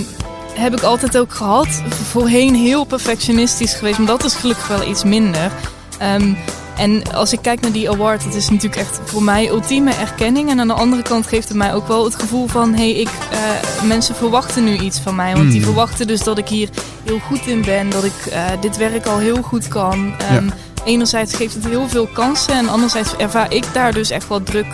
heb 0.54 0.72
ik 0.72 0.82
altijd 0.82 1.18
ook 1.18 1.34
gehad. 1.34 1.68
Voorheen 2.10 2.54
heel 2.54 2.84
perfectionistisch 2.84 3.74
geweest. 3.74 3.98
Maar 3.98 4.06
dat 4.06 4.24
is 4.24 4.34
gelukkig 4.34 4.68
wel 4.68 4.88
iets 4.88 5.04
minder. 5.04 5.50
Ehm, 5.98 6.32
en 6.76 7.12
als 7.14 7.32
ik 7.32 7.38
kijk 7.42 7.60
naar 7.60 7.72
die 7.72 7.90
award, 7.90 8.24
dat 8.24 8.34
is 8.34 8.48
natuurlijk 8.48 8.80
echt 8.80 9.00
voor 9.04 9.22
mij 9.22 9.48
ultieme 9.48 9.92
erkenning. 9.94 10.50
En 10.50 10.60
aan 10.60 10.66
de 10.66 10.72
andere 10.74 11.02
kant 11.02 11.26
geeft 11.26 11.48
het 11.48 11.56
mij 11.56 11.74
ook 11.74 11.88
wel 11.88 12.04
het 12.04 12.14
gevoel 12.14 12.46
van... 12.46 12.74
hé, 12.74 12.90
hey, 12.90 13.00
ik, 13.00 13.08
eh, 13.30 13.82
mensen 13.86 14.14
verwachten 14.14 14.64
nu 14.64 14.76
iets 14.76 14.98
van 14.98 15.14
mij. 15.14 15.36
Want 15.36 15.50
die 15.50 15.62
verwachten 15.64 16.06
dus 16.06 16.20
dat 16.22 16.38
ik 16.38 16.48
hier 16.48 16.68
heel 17.04 17.18
goed 17.18 17.46
in 17.46 17.62
ben. 17.62 17.90
Dat 17.90 18.04
ik 18.04 18.26
eh, 18.30 18.42
dit 18.60 18.76
werk 18.76 19.06
al 19.06 19.18
heel 19.18 19.42
goed 19.42 19.68
kan. 19.68 20.14
Ehm, 20.18 20.44
Ja. 20.44 20.52
Enerzijds 20.88 21.34
geeft 21.34 21.54
het 21.54 21.64
heel 21.64 21.88
veel 21.88 22.06
kansen. 22.06 22.54
En 22.54 22.68
anderzijds 22.68 23.16
ervaar 23.16 23.52
ik 23.52 23.64
daar 23.72 23.92
dus 23.92 24.10
echt 24.10 24.28
wel 24.28 24.42
druk 24.42 24.66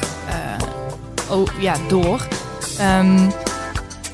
oh, 1.29 1.49
ja, 1.59 1.75
door. 1.89 2.27
Ehm, 2.79 3.29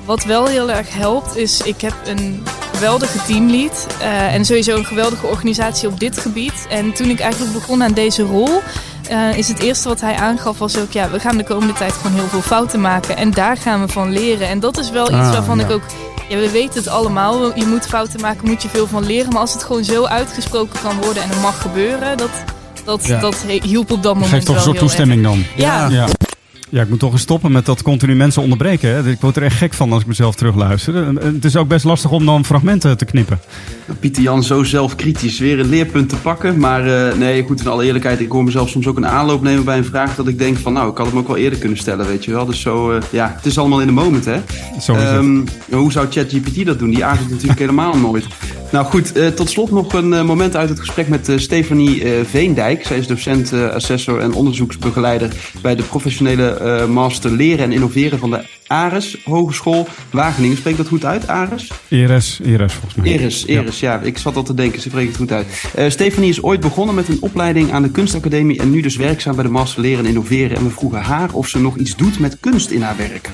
wat 0.05 0.25
wel 0.25 0.47
heel 0.47 0.71
erg 0.71 0.95
helpt 0.95 1.37
is, 1.37 1.61
ik 1.61 1.81
heb 1.81 1.95
een 2.05 2.43
geweldige 2.73 3.19
teamlead 3.27 3.87
eh, 4.01 4.35
en 4.35 4.45
sowieso 4.45 4.77
een 4.77 4.85
geweldige 4.85 5.27
organisatie 5.27 5.89
op 5.89 6.01
dit 6.01 6.19
gebied. 6.19 6.67
En 6.69 6.93
toen 6.93 7.09
ik 7.09 7.21
eigenlijk 7.21 7.53
begon 7.53 7.83
aan 7.83 7.93
deze 7.93 8.23
rol, 8.23 8.63
eh, 9.09 9.39
is 9.39 9.49
het 9.49 9.59
eerste 9.59 9.89
wat 9.89 10.01
hij 10.01 10.15
aangaf 10.15 10.59
was 10.59 10.79
ook, 10.79 10.93
ja, 10.93 11.11
we 11.11 11.21
gaan 11.21 11.37
de 11.37 11.45
komende 11.45 11.73
tijd 11.73 11.93
gewoon 11.93 12.17
heel 12.17 12.29
veel 12.29 12.41
fouten 12.41 12.81
maken 12.81 13.17
en 13.17 13.31
daar 13.31 13.57
gaan 13.57 13.81
we 13.81 13.93
van 13.93 14.13
leren. 14.13 14.49
En 14.49 14.61
dat 14.61 14.79
is 14.79 14.91
wel 14.91 15.05
iets 15.05 15.13
Ah, 15.13 15.33
waarvan 15.33 15.59
ja. 15.59 15.65
ik 15.65 15.71
ook, 15.71 15.83
ja, 16.31 16.37
we 16.39 16.51
weten 16.51 16.79
het 16.79 16.89
allemaal, 16.89 17.59
je 17.59 17.67
moet 17.67 17.87
fouten 17.87 18.21
maken, 18.21 18.49
moet 18.49 18.63
je 18.63 18.69
veel 18.69 18.87
van 18.87 19.07
leren. 19.07 19.33
Maar 19.33 19.41
als 19.41 19.53
het 19.53 19.63
gewoon 19.65 19.85
zo 19.85 20.05
uitgesproken 20.05 20.81
kan 20.83 20.97
worden 21.01 21.23
en 21.23 21.29
het 21.29 21.41
mag 21.41 21.61
gebeuren, 21.63 22.17
dat, 22.17 22.31
dat, 22.85 23.07
Ja. 23.07 23.21
dat 23.21 23.37
hielp 23.63 23.91
op 23.91 24.03
dat 24.03 24.15
moment 24.15 24.33
Geeft 24.33 24.47
toch 24.47 24.57
een 24.57 24.63
soort 24.63 24.75
erg. 24.77 24.85
toestemming 24.85 25.23
dan. 25.23 25.45
Ja. 25.57 25.89
Ja. 25.89 26.07
Ja, 26.71 26.83
ik 26.83 26.89
moet 26.89 26.99
toch 26.99 27.13
eens 27.13 27.21
stoppen 27.21 27.53
met 27.53 27.67
dat 27.67 27.83
continu 27.83 28.15
mensen 28.15 28.43
onderbreken. 28.43 28.89
Hè. 28.91 29.11
Ik 29.11 29.21
word 29.21 29.37
er 29.37 29.43
echt 29.43 29.57
gek 29.57 29.73
van 29.73 29.93
als 29.93 30.03
ik 30.03 30.07
mezelf 30.09 30.35
terugluister. 30.35 30.95
Het 31.23 31.45
is 31.45 31.57
ook 31.57 31.69
best 31.69 31.85
lastig 31.85 32.11
om 32.11 32.27
dan 32.27 32.45
fragmenten 32.45 32.97
te 32.97 33.05
knippen. 33.05 33.41
Pieter 34.01 34.23
Jan 34.23 34.43
zo 34.43 34.63
zelfkritisch. 34.63 35.39
Weer 35.39 35.61
een 35.61 35.69
leerpunt 35.69 36.09
te 36.09 36.17
pakken. 36.17 36.59
Maar 36.59 37.09
eh, 37.09 37.19
nee, 37.19 37.45
goed, 37.45 37.61
in 37.61 37.67
alle 37.67 37.85
eerlijkheid, 37.85 38.21
ik 38.21 38.31
hoor 38.31 38.45
mezelf 38.45 38.69
soms 38.69 38.87
ook 38.87 38.97
een 38.97 39.07
aanloop 39.07 39.43
nemen 39.43 39.65
bij 39.65 39.79
een 39.79 39.85
vraag 39.85 40.15
dat 40.15 40.29
ik 40.29 40.39
denk 40.39 40.59
van, 40.59 40.73
nou, 40.73 40.91
ik 40.91 40.97
had 40.97 41.07
hem 41.07 41.19
ook 41.19 41.27
wel 41.27 41.37
eerder 41.37 41.59
kunnen 41.59 41.79
stellen, 41.79 42.07
weet 42.07 42.25
je 42.25 42.33
wel. 42.33 42.47
Dus 42.47 42.61
zo, 42.61 42.91
eh, 42.91 43.03
ja, 43.11 43.33
het 43.37 43.47
is 43.47 43.59
allemaal 43.59 43.81
in 43.81 43.87
de 43.87 43.93
moment, 43.93 44.25
hè. 44.25 44.41
Zo 44.81 44.95
is 44.95 45.03
het. 45.03 45.11
Ehm, 45.11 45.45
hoe 45.71 45.93
zou 45.93 46.07
ChatGPT 46.11 46.67
dat 46.67 46.79
doen? 46.79 46.91
Die 46.91 47.05
aarzelt 47.05 47.31
natuurlijk 47.31 47.61
helemaal 47.67 47.97
nooit. 47.97 48.27
Nou 48.71 48.87
goed, 48.87 49.13
eh, 49.13 49.27
tot 49.27 49.51
slot 49.51 49.71
nog 49.71 49.93
een 49.93 50.13
eh, 50.13 50.23
moment 50.23 50.57
uit 50.57 50.69
het 50.69 50.79
gesprek 50.81 51.09
met 51.09 51.29
eh, 51.29 51.39
Stefanie 51.39 52.05
eh, 52.05 52.25
Veendijk. 52.25 52.87
Zij 52.87 52.99
is 52.99 53.07
docent, 53.07 53.53
eh, 53.53 53.69
assessor 53.69 54.21
en 54.21 54.33
onderzoeksbegeleider 54.33 55.33
bij 55.63 55.75
de 55.75 55.83
professionele 55.83 56.51
eh, 56.51 56.87
master 56.87 57.31
leren 57.31 57.65
en 57.65 57.73
innoveren 57.73 58.19
van 58.19 58.31
de 58.31 58.45
Ares 58.67 59.17
Hogeschool 59.25 59.89
Wageningen. 60.11 60.57
Spreekt 60.57 60.77
dat 60.77 60.89
goed 60.89 61.05
uit, 61.05 61.29
Ares? 61.29 61.71
Eres, 61.89 62.41
Eres 62.45 62.73
volgens 62.73 62.95
mij. 62.95 63.13
Eres, 63.13 63.47
Eres, 63.47 63.81
ja. 63.81 64.01
Ik 64.01 64.19
zat 64.19 64.37
al 64.37 64.43
te 64.43 64.55
denken, 64.55 64.81
ze 64.81 64.89
spreekt 64.89 65.09
het 65.09 65.17
goed 65.17 65.33
uit. 65.33 65.47
Eh 65.75 65.91
Stefanie 65.91 66.31
is 66.31 66.43
ooit 66.43 66.61
begonnen 66.61 66.95
met 66.95 67.09
een 67.09 67.19
opleiding 67.21 67.73
aan 67.73 67.83
de 67.83 67.91
kunstacademie 67.91 68.61
en 68.61 68.71
nu 68.71 68.81
dus 68.81 68.97
werkzaam 68.97 69.35
bij 69.35 69.45
de 69.45 69.51
master 69.51 69.81
leren 69.81 70.05
en 70.05 70.11
innoveren. 70.11 70.57
En 70.57 70.65
we 70.65 70.71
vroegen 70.71 71.01
haar 71.01 71.29
of 71.33 71.49
ze 71.49 71.61
nog 71.61 71.77
iets 71.77 71.97
doet 71.97 72.19
met 72.19 72.37
kunst 72.41 72.71
in 72.71 72.83
haar 72.83 72.97
werk. 72.97 73.31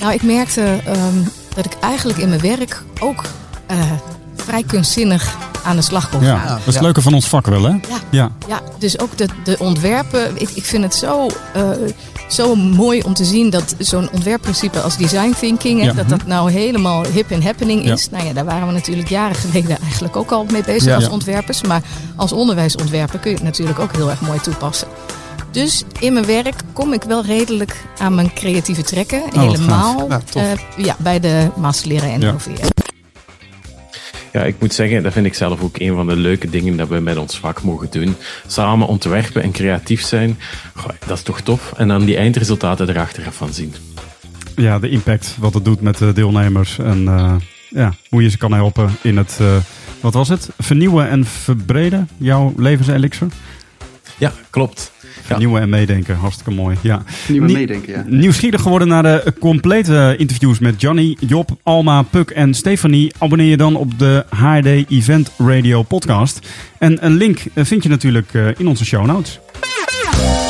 Nou, 0.00 0.12
ik 0.12 0.22
merkte 0.22 0.78
ehm, 0.84 1.16
dat 1.54 1.64
ik 1.64 1.72
eigenlijk 1.80 2.18
in 2.18 2.28
mijn 2.28 2.40
werk 2.40 2.82
ook 3.00 3.24
eh, 3.66 3.92
vrij 4.40 4.62
kunstzinnig 4.62 5.36
aan 5.64 5.76
de 5.76 5.82
slag 5.82 6.10
kon 6.10 6.24
Ja, 6.24 6.36
gaan. 6.38 6.48
dat 6.58 6.66
is 6.66 6.74
het 6.74 6.82
leuke 6.82 7.02
van 7.02 7.14
ons 7.14 7.28
vak 7.28 7.46
wel, 7.46 7.62
hè? 7.62 7.70
Ja. 7.70 7.78
Ja. 8.10 8.30
Ja, 8.48 8.60
dus 8.78 8.98
ook 8.98 9.18
de, 9.18 9.26
de 9.44 9.56
ontwerpen. 9.58 10.32
Ik, 10.40 10.48
ik 10.54 10.64
vind 10.64 10.82
het 10.84 10.94
zo, 10.94 11.26
eh, 11.54 11.62
zo 12.28 12.54
mooi 12.54 13.00
om 13.02 13.14
te 13.14 13.24
zien 13.24 13.50
dat 13.50 13.74
zo'n 13.78 14.08
ontwerpprincipe 14.12 14.80
als 14.80 14.96
design 14.96 15.34
thinking, 15.38 15.80
hè, 15.80 15.86
Ja. 15.86 15.92
dat 15.92 16.08
dat 16.08 16.26
nou 16.26 16.50
helemaal 16.52 17.04
hip 17.06 17.30
en 17.30 17.42
happening 17.42 17.84
Ja. 17.84 17.92
is. 17.92 18.10
Nou 18.10 18.24
ja, 18.26 18.32
daar 18.32 18.44
waren 18.44 18.66
we 18.66 18.72
natuurlijk 18.72 19.08
jaren 19.08 19.36
geleden 19.36 19.78
eigenlijk 19.82 20.16
ook 20.16 20.30
al 20.30 20.46
mee 20.52 20.62
bezig 20.64 20.84
Ja. 20.88 20.94
als 20.94 21.08
ontwerpers. 21.08 21.62
Maar 21.62 21.82
als 22.16 22.32
onderwijsontwerper 22.32 23.18
kun 23.18 23.30
je 23.30 23.36
het 23.36 23.44
natuurlijk 23.46 23.78
ook 23.78 23.92
heel 23.96 24.10
erg 24.10 24.20
mooi 24.20 24.40
toepassen. 24.40 24.88
Dus 25.50 25.82
in 25.98 26.12
mijn 26.12 26.26
werk 26.26 26.54
kom 26.72 26.92
ik 26.92 27.02
wel 27.02 27.24
redelijk 27.24 27.84
aan 27.98 28.14
mijn 28.14 28.32
creatieve 28.32 28.82
trekken. 28.82 29.22
Oh, 29.22 29.40
helemaal 29.42 30.08
eh, 30.34 30.42
ja, 30.76 30.96
bij 30.98 31.20
de 31.20 31.48
masterleren 31.56 32.10
en 32.12 32.20
Ja. 32.20 32.26
innoveren. 32.26 32.68
Ja, 34.32 34.42
ik 34.42 34.54
moet 34.58 34.74
zeggen, 34.74 35.02
dat 35.02 35.12
vind 35.12 35.26
ik 35.26 35.34
zelf 35.34 35.62
ook 35.62 35.78
een 35.78 35.94
van 35.94 36.06
de 36.06 36.16
leuke 36.16 36.50
dingen 36.50 36.76
dat 36.76 36.88
we 36.88 37.00
met 37.00 37.16
ons 37.16 37.38
vak 37.38 37.62
mogen 37.62 37.88
doen. 37.90 38.14
Samen 38.46 38.86
ontwerpen 38.86 39.42
en 39.42 39.50
creatief 39.52 40.02
zijn, 40.02 40.38
dat 41.06 41.16
is 41.16 41.22
toch 41.22 41.40
tof. 41.40 41.72
En 41.76 41.88
dan 41.88 42.04
die 42.04 42.16
eindresultaten 42.16 42.88
erachter 42.88 43.32
van 43.32 43.52
zien. 43.52 43.74
Ja, 44.56 44.78
de 44.78 44.88
impact, 44.88 45.36
wat 45.38 45.54
het 45.54 45.64
doet 45.64 45.80
met 45.80 45.98
de 45.98 46.12
deelnemers. 46.12 46.78
En 46.78 47.08
eh, 47.08 47.34
ja, 47.68 47.94
hoe 48.08 48.22
je 48.22 48.30
ze 48.30 48.38
kan 48.38 48.52
helpen 48.52 48.90
in 49.02 49.16
het, 49.16 49.38
eh, 49.40 49.56
wat 50.00 50.14
was 50.14 50.28
het? 50.28 50.48
Vernieuwen 50.58 51.08
en 51.08 51.24
verbreden, 51.24 52.08
jouw 52.16 52.52
levenselixer. 52.56 53.28
Ja, 54.20 54.32
klopt. 54.50 54.92
Vernieuwen 55.24 55.62
en 55.62 55.68
meedenken, 55.68 56.16
hartstikke 56.16 56.50
mooi. 56.50 56.76
Ja. 56.80 57.02
Vernieuwen 57.06 57.50
en 57.50 57.56
Nie- 57.56 57.66
meedenken, 57.66 57.92
ja. 57.92 58.04
Nieuwsgierig 58.06 58.60
geworden 58.62 58.88
naar 58.88 59.02
de 59.02 59.34
complete 59.40 60.14
interviews 60.18 60.58
met 60.58 60.80
Johnny, 60.80 61.16
Job, 61.20 61.50
Alma, 61.62 62.02
Puk 62.02 62.30
en 62.30 62.54
Stefanie? 62.54 63.12
Abonneer 63.18 63.46
je 63.48 63.56
dan 63.56 63.76
op 63.76 63.98
de 63.98 64.24
HRD 64.36 64.90
Event 64.90 65.30
Radio 65.38 65.82
podcast. 65.82 66.38
En 66.78 67.04
een 67.04 67.12
link 67.16 67.38
eh, 67.54 67.64
vind 67.64 67.82
je 67.82 67.88
natuurlijk 67.88 68.34
eh, 68.34 68.46
in 68.58 68.68
onze 68.68 68.84
show 68.84 69.06
notes. 69.06 69.38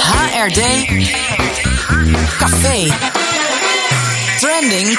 HRD 0.01 0.61
Café. 2.39 2.93
Trending. 4.39 4.99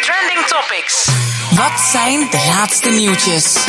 Trending 0.00 0.46
topics. 0.46 1.08
Wat 1.50 1.80
zijn 1.92 2.20
de 2.30 2.44
laatste 2.56 2.90
nieuwtjes? 2.90 3.66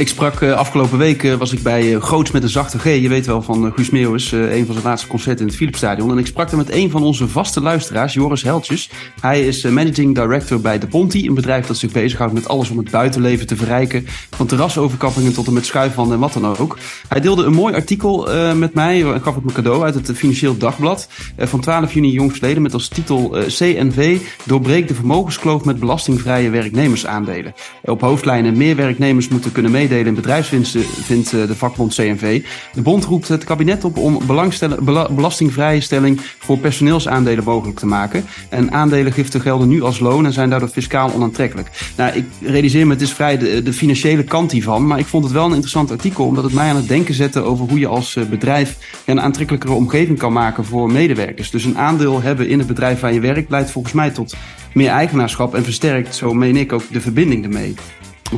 Ik 0.00 0.08
sprak 0.08 0.40
eh, 0.40 0.52
afgelopen 0.52 0.98
week 0.98 1.24
eh, 1.24 1.34
was 1.34 1.52
ik 1.52 1.62
bij 1.62 1.94
eh, 1.94 2.00
Groots 2.02 2.30
met 2.30 2.42
een 2.42 2.48
zachte 2.48 2.78
G. 2.78 2.84
Je 2.84 3.08
weet 3.08 3.26
wel 3.26 3.42
van 3.42 3.72
Guus 3.74 3.90
Meeuwis, 3.90 4.32
een 4.32 4.64
van 4.64 4.74
zijn 4.74 4.86
laatste 4.86 5.08
concerten 5.08 5.40
in 5.40 5.46
het 5.46 5.56
Philipsstadion. 5.56 6.10
En 6.10 6.18
ik 6.18 6.26
sprak 6.26 6.48
daar 6.48 6.58
met 6.58 6.72
een 6.72 6.90
van 6.90 7.02
onze 7.02 7.28
vaste 7.28 7.60
luisteraars, 7.60 8.14
Joris 8.14 8.42
Heltjes. 8.42 8.90
Hij 9.20 9.46
is 9.46 9.62
managing 9.62 10.14
director 10.14 10.60
bij 10.60 10.78
De 10.78 10.86
Ponti, 10.86 11.26
een 11.26 11.34
bedrijf 11.34 11.66
dat 11.66 11.76
zich 11.76 11.92
bezighoudt 11.92 12.32
met 12.32 12.48
alles 12.48 12.70
om 12.70 12.78
het 12.78 12.90
buitenleven 12.90 13.46
te 13.46 13.56
verrijken. 13.56 14.06
Van 14.30 14.46
terrasoverkappingen 14.46 15.32
tot 15.32 15.46
en 15.46 15.52
met 15.52 15.66
schuifwanden 15.66 16.14
en 16.14 16.20
wat 16.20 16.32
dan 16.32 16.56
ook. 16.56 16.78
Hij 17.08 17.20
deelde 17.20 17.44
een 17.44 17.52
mooi 17.52 17.74
artikel 17.74 18.28
met 18.54 18.74
mij, 18.74 19.02
gaf 19.22 19.36
ik 19.36 19.44
me 19.44 19.52
cadeau 19.52 19.82
uit 19.82 19.94
het 19.94 20.12
Financieel 20.16 20.56
Dagblad 20.56 21.08
van 21.38 21.60
12 21.60 21.94
juni 21.94 22.10
jongstleden 22.10 22.62
met 22.62 22.74
als 22.74 22.88
titel 22.88 23.36
CNV 23.46 24.20
doorbreekt 24.44 24.88
de 24.88 24.94
vermogenskloof 24.94 25.64
met 25.64 25.78
belastingvrije 25.78 26.50
werknemersaandelen. 26.50 27.54
Op 27.82 28.00
hoofdlijnen 28.00 28.56
meer 28.56 28.76
werknemers 28.76 29.28
moeten 29.28 29.52
kunnen 29.52 29.70
meedelen 29.90 30.14
in 30.14 30.22
bedrijfswinsten, 30.22 30.82
vindt 30.82 31.32
eh, 31.32 31.46
de 31.46 31.56
vakbond 31.56 31.94
CNV. 31.94 32.42
De 32.74 32.82
bond 32.82 33.04
roept 33.04 33.28
het 33.28 33.44
kabinet 33.44 33.84
op 33.84 33.96
om 33.96 34.18
belangstellen- 34.26 34.84
bela- 34.84 35.08
belastingvrije 35.10 35.80
stelling 35.80 36.20
voor 36.38 36.58
personeelsaandelen 36.58 37.44
mogelijk 37.44 37.78
te 37.78 37.86
maken. 37.86 38.24
En 38.48 38.72
aandelengiften 38.72 39.40
gelden 39.40 39.68
nu 39.68 39.82
als 39.82 40.00
loon 40.00 40.26
en 40.26 40.32
zijn 40.32 40.50
daardoor 40.50 40.68
fiscaal 40.68 41.12
onaantrekkelijk. 41.12 41.70
Nou, 41.96 42.16
ik 42.16 42.24
realiseer 42.40 42.86
me, 42.86 42.92
het 42.92 43.02
is 43.02 43.12
vrij 43.12 43.38
de, 43.38 43.62
de 43.62 43.72
financiële 43.72 44.22
kant 44.22 44.52
hiervan, 44.52 44.86
maar 44.86 44.98
ik 44.98 45.06
vond 45.06 45.24
het 45.24 45.32
wel 45.32 45.44
een 45.44 45.50
interessant 45.50 45.90
artikel 45.90 46.24
omdat 46.24 46.44
het 46.44 46.52
mij 46.52 46.68
aan 46.68 46.76
het 46.76 46.88
denken 46.88 47.14
zette 47.14 47.40
over 47.40 47.68
hoe 47.68 47.78
je 47.78 47.86
als 47.86 48.16
eh, 48.16 48.24
bedrijf 48.24 48.76
een 49.04 49.20
aantrekkelijkere 49.20 49.72
omgeving 49.72 50.18
kan 50.18 50.32
maken 50.32 50.64
voor 50.64 50.92
medewerkers. 50.92 51.50
Dus 51.50 51.64
een 51.64 51.78
aandeel 51.78 52.22
hebben 52.22 52.48
in 52.48 52.58
het 52.58 52.68
bedrijf 52.68 53.00
waar 53.00 53.12
je 53.12 53.20
werkt 53.20 53.50
leidt 53.50 53.70
volgens 53.70 53.94
mij 53.94 54.10
tot 54.10 54.36
meer 54.72 54.88
eigenaarschap 54.88 55.54
en 55.54 55.64
versterkt, 55.64 56.14
zo 56.14 56.34
meen 56.34 56.56
ik, 56.56 56.72
ook 56.72 56.82
de 56.90 57.00
verbinding 57.00 57.44
ermee. 57.44 57.74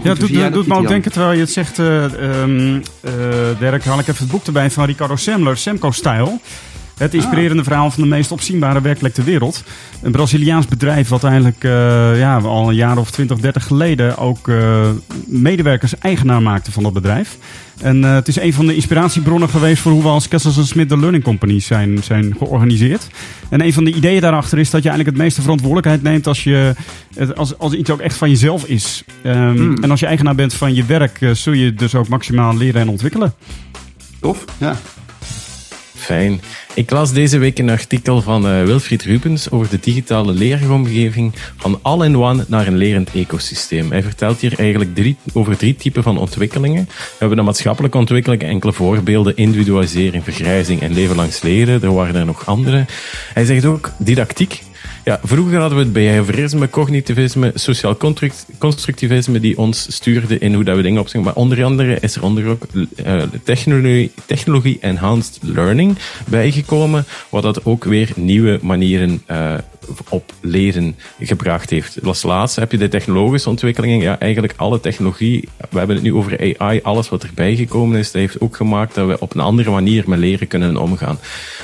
Ja, 0.03 0.15
doet, 0.15 0.53
doet 0.53 0.67
me 0.67 0.75
ook 0.75 0.89
denken, 0.89 1.13
terwijl 1.13 1.33
je 1.33 1.41
het 1.41 1.51
zegt, 1.51 1.79
eh 1.79 2.05
ehm, 2.05 2.81
eh, 3.01 3.13
Dirk, 3.59 3.85
haal 3.85 3.99
ik 3.99 4.09
even 4.09 4.23
het 4.23 4.31
boek 4.31 4.47
erbij 4.47 4.71
van 4.71 4.85
Ricardo 4.85 5.17
Semler, 5.17 5.57
Semco 5.57 5.91
Style. 5.91 6.39
Het 6.97 7.15
inspirerende 7.15 7.65
verhaal 7.65 7.91
van 7.91 8.03
de 8.03 8.09
meest 8.09 8.33
opzienbare 8.33 8.81
werkplek 8.81 9.15
ter 9.15 9.25
wereld. 9.25 9.65
Een 10.03 10.13
Braziliaans 10.13 10.67
bedrijf 10.67 11.09
wat 11.09 11.25
eigenlijk 11.25 11.65
eh, 11.65 12.19
ja, 12.19 12.37
al 12.37 12.69
een 12.69 12.75
jaar 12.75 12.99
of 12.99 13.11
20, 13.11 13.39
30 13.39 13.67
geleden 13.67 14.19
ook 14.19 14.49
eh, 14.49 14.89
medewerkers 15.27 15.99
eigenaar 15.99 16.43
maakte 16.43 16.73
van 16.73 16.83
dat 16.83 16.93
bedrijf. 16.93 17.37
En 17.81 18.05
eh, 18.05 18.15
het 18.15 18.29
is 18.29 18.41
een 18.41 18.53
van 18.53 18.67
de 18.67 18.75
inspiratiebronnen 18.75 19.49
geweest 19.49 19.83
voor 19.83 19.93
hoe 19.93 20.03
we 20.03 20.09
als 20.09 20.29
Kessels 20.29 20.69
Smith 20.69 20.89
de 20.89 20.99
Learning 20.99 21.25
Company 21.25 21.61
zijn, 21.61 22.03
zijn 22.03 22.35
georganiseerd. 22.39 23.07
En 23.49 23.61
een 23.61 23.73
van 23.73 23.85
de 23.85 23.93
ideeën 23.93 24.21
daarachter 24.21 24.59
is 24.59 24.71
dat 24.71 24.83
je 24.83 24.89
eigenlijk 24.89 25.17
het 25.17 25.27
meeste 25.27 25.43
verantwoordelijkheid 25.43 26.03
neemt 26.03 26.27
als, 26.27 26.45
je, 26.45 26.75
als, 27.37 27.59
als 27.59 27.73
iets 27.73 27.91
ook 27.91 28.01
echt 28.01 28.17
van 28.17 28.31
jezelf 28.31 28.65
is. 28.65 29.05
Ehm, 29.23 29.51
Hmm. 29.53 29.83
En 29.83 29.91
als 29.91 30.01
je 30.01 30.07
eigenaar 30.07 30.35
bent 30.35 30.55
van 30.55 30.75
je 30.75 30.85
werk, 30.85 31.19
zul 31.33 31.53
je 31.53 31.75
dus 31.75 31.95
ook 31.95 32.09
maximaal 32.09 32.57
leren 32.57 32.81
en 32.81 32.89
ontwikkelen. 32.89 33.35
Tof, 34.21 34.45
ja. 34.59 34.77
Fijn. 36.03 36.41
Ik 36.75 36.91
las 36.91 37.13
deze 37.13 37.39
week 37.39 37.59
een 37.59 37.71
artikel 37.71 38.21
van 38.21 38.47
eh, 38.47 38.63
Wilfried 38.63 39.03
Rubens 39.03 39.51
over 39.51 39.71
de 39.71 39.79
digitale 39.81 40.33
leeromgeving 40.33 41.33
van 41.57 41.79
all-in-one 41.83 42.45
naar 42.49 42.67
een 42.67 42.77
lerend 42.77 43.11
ecosysteem. 43.15 43.91
Hij 43.91 44.03
vertelt 44.03 44.41
hier 44.41 44.59
eigenlijk 44.59 44.95
drie, 44.95 45.17
over 45.33 45.57
drie 45.57 45.77
typen 45.77 46.03
van 46.03 46.19
ontwikkelingen. 46.19 46.85
We 46.85 47.17
hebben 47.19 47.37
de 47.37 47.43
maatschappelijke 47.43 47.99
ontwikkeling, 47.99 48.43
enkele 48.43 48.73
voorbeelden, 48.73 49.37
individualisering, 49.37 50.25
vergrijzing 50.25 50.81
en 50.81 50.95
leven 50.95 51.17
langs 51.17 51.43
leren. 51.43 51.83
Er 51.83 51.95
waren 51.95 52.15
er 52.15 52.27
nog 52.27 52.47
andere. 52.47 52.85
Hij 53.35 53.45
zegt 53.45 53.65
ook 53.65 53.91
didactiek. 53.99 54.63
Ja, 55.05 55.21
vroeger 55.23 55.61
hadden 55.61 55.79
we 55.79 55.85
het 55.85 55.93
behaviorisme, 55.93 56.71
cognitivisme, 56.71 57.51
sociaal 57.55 57.97
construct- 57.97 58.47
constructivisme 58.59 59.41
die 59.41 59.59
ons 59.59 59.87
stuurde 59.95 60.39
in 60.39 60.55
hoe 60.55 60.65
dat 60.65 60.77
we 60.77 60.83
dingen 60.83 61.01
opzetten. 61.01 61.25
Maar 61.25 61.43
onder 61.43 61.65
andere 61.65 61.99
is 62.01 62.17
er 62.17 62.23
onder 62.23 62.47
ook 62.47 62.67
eh, 62.97 63.23
technologie, 63.45 64.13
technologie 64.27 64.79
enhanced 64.81 65.39
learning 65.41 65.99
bijgekomen, 66.27 67.05
wat 67.29 67.43
dat 67.43 67.65
ook 67.65 67.85
weer 67.85 68.09
nieuwe 68.15 68.59
manieren 68.63 69.23
eh, 69.27 69.55
op 70.09 70.33
leren 70.41 70.97
gebracht 71.21 71.71
heeft. 71.71 72.05
Als 72.05 72.23
laatste 72.23 72.61
heb 72.61 72.73
je 72.73 72.79
de 72.79 72.89
technologische 72.89 73.49
ontwikkelingen. 73.49 74.01
Ja, 74.01 74.19
eigenlijk 74.19 74.55
alle 74.57 74.81
technologie, 74.81 75.49
we 75.71 75.79
hebben 75.79 75.97
het 75.97 76.05
nu 76.05 76.15
over 76.15 76.57
AI, 76.59 76.81
alles 76.83 77.09
wat 77.09 77.23
erbij 77.23 77.57
gekomen 77.57 77.99
is, 77.99 78.13
dat 78.13 78.21
heeft 78.21 78.41
ook 78.41 78.57
gemaakt 78.57 78.95
dat 78.95 79.07
we 79.07 79.21
op 79.21 79.35
een 79.35 79.41
andere 79.41 79.71
manier 79.71 80.05
met 80.07 80.19
leren 80.19 80.47
kunnen 80.47 80.77
omgaan. 80.77 81.19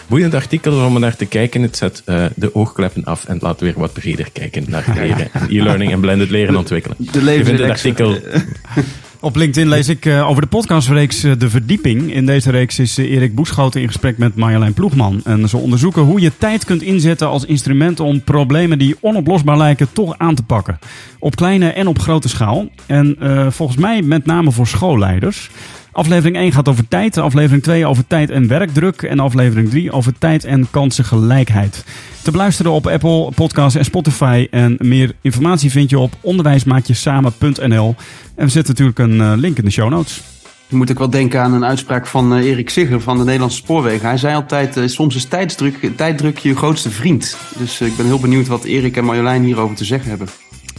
Boeiend 0.07 0.35
artikel 0.35 0.85
om 0.85 1.01
naar 1.01 1.17
te 1.17 1.27
kijken. 1.27 1.63
Het 1.63 1.77
zet 1.77 2.03
eh, 2.05 2.25
de 2.35 2.55
oogkleppen 2.55 3.05
af 3.05 3.25
en 3.29 3.39
laat 3.41 3.61
weer 3.61 3.75
wat 3.77 3.93
breder 3.93 4.29
kijken 4.33 4.65
naar 4.69 4.85
leren. 4.95 5.33
en 5.33 5.47
E-learning 5.49 5.93
en 5.93 6.01
blended 6.01 6.31
leren 6.31 6.57
ontwikkelen. 6.57 6.97
De 6.99 7.05
Je 7.05 7.11
vindt 7.13 7.25
het 7.25 7.59
levensreeks. 7.59 7.85
artikel 7.85 8.17
Op 9.21 9.37
LinkedIn 9.37 9.69
lees 9.69 9.89
ik 9.89 10.07
eh, 10.07 10.29
over 10.29 10.43
de 10.43 10.49
podcastreeks 10.49 11.23
eh, 11.23 11.33
De 11.39 11.51
Verdieping. 11.51 12.15
In 12.15 12.27
deze 12.27 12.51
reeks 12.51 12.79
is 12.79 12.99
eh, 12.99 13.11
Erik 13.11 13.35
Boeschoten 13.35 13.81
in 13.81 13.87
gesprek 13.87 14.19
met 14.19 14.35
Marjolein 14.35 14.73
Ploegman. 14.73 15.21
En 15.25 15.49
ze 15.49 15.57
onderzoeken 15.57 16.03
hoe 16.03 16.21
je 16.21 16.33
tijd 16.39 16.65
kunt 16.65 16.83
inzetten 16.83 17.29
als 17.29 17.45
instrument 17.45 18.01
om 18.01 18.23
problemen 18.23 18.79
die 18.79 18.97
onoplosbaar 19.01 19.57
lijken 19.57 19.93
toch 19.93 20.19
aan 20.19 20.35
te 20.35 20.43
pakken. 20.43 20.79
Op 21.19 21.37
kleine 21.37 21.69
en 21.69 21.87
op 21.87 21.99
grote 21.99 22.29
schaal. 22.29 22.69
En 22.87 23.17
eh, 23.21 23.47
volgens 23.51 23.79
mij 23.79 24.03
met 24.03 24.27
name 24.27 24.53
voor 24.53 24.67
schoolleiders. 24.67 25.51
Aflevering 25.99 26.37
1 26.37 26.53
gaat 26.53 26.69
over 26.69 26.89
tijd, 26.89 27.17
aflevering 27.17 27.63
2 27.63 27.87
over 27.87 28.07
tijd 28.07 28.31
en 28.31 28.49
werkdruk 28.49 29.03
en 29.03 29.19
aflevering 29.19 29.69
3 29.69 29.93
over 29.93 30.19
tijd 30.19 30.45
en 30.45 30.67
kansengelijkheid. 30.71 31.85
Te 32.23 32.31
beluisteren 32.31 32.73
op 32.73 32.87
Apple 32.87 33.33
Podcasts 33.35 33.79
en 33.79 33.85
Spotify 33.85 34.47
en 34.51 34.77
meer 34.79 35.15
informatie 35.21 35.71
vind 35.71 35.91
je 35.91 35.99
op 35.99 36.13
onderwijsmaakjesamen.nl. 36.21 37.95
En 38.35 38.45
we 38.45 38.51
zetten 38.51 38.75
natuurlijk 38.75 38.99
een 38.99 39.21
eh, 39.21 39.33
link 39.37 39.59
in 39.59 39.65
de 39.65 39.71
show 39.71 39.91
notes. 39.91 40.23
Moet 40.69 40.91
ik 40.91 40.99
wel 40.99 41.11
denken 41.11 41.43
aan 41.43 41.53
een 41.53 41.65
uitspraak 41.65 42.07
van 42.07 42.35
eh, 42.35 42.45
Erik 42.45 42.71
Sigger 42.71 43.01
van 43.01 43.19
de 43.19 43.25
Nederlandse 43.25 43.59
Spoorwegen. 43.59 44.09
Hij 44.09 44.19
zei 44.19 44.35
altijd, 44.35 44.77
eh, 44.77 44.87
soms 44.87 45.17
is 45.17 45.25
tijdsdruk, 45.25 45.91
tijddruk 45.97 46.39
je 46.39 46.57
grootste 46.57 46.91
vriend. 46.91 47.37
Dus 47.57 47.81
ik 47.81 47.97
ben 47.97 48.07
heel 48.07 48.21
benieuwd 48.21 48.47
wat 48.47 48.65
Erik 48.65 48.97
en 48.97 49.05
Marjolein 49.05 49.43
hierover 49.43 49.77
te 49.77 49.85
zeggen 49.85 50.09
hebben. 50.09 50.29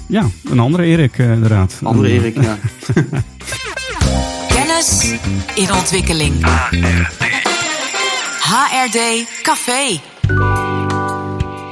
Ja, 0.07 0.25
een 0.49 0.59
andere 0.59 0.83
Erik 0.83 1.17
inderdaad. 1.17 1.79
Andere 1.83 2.09
Erik, 2.09 2.41
ja. 2.41 2.57
In 5.55 5.73
ontwikkeling. 5.73 6.45
HRD 8.39 9.25
Café. 9.41 9.99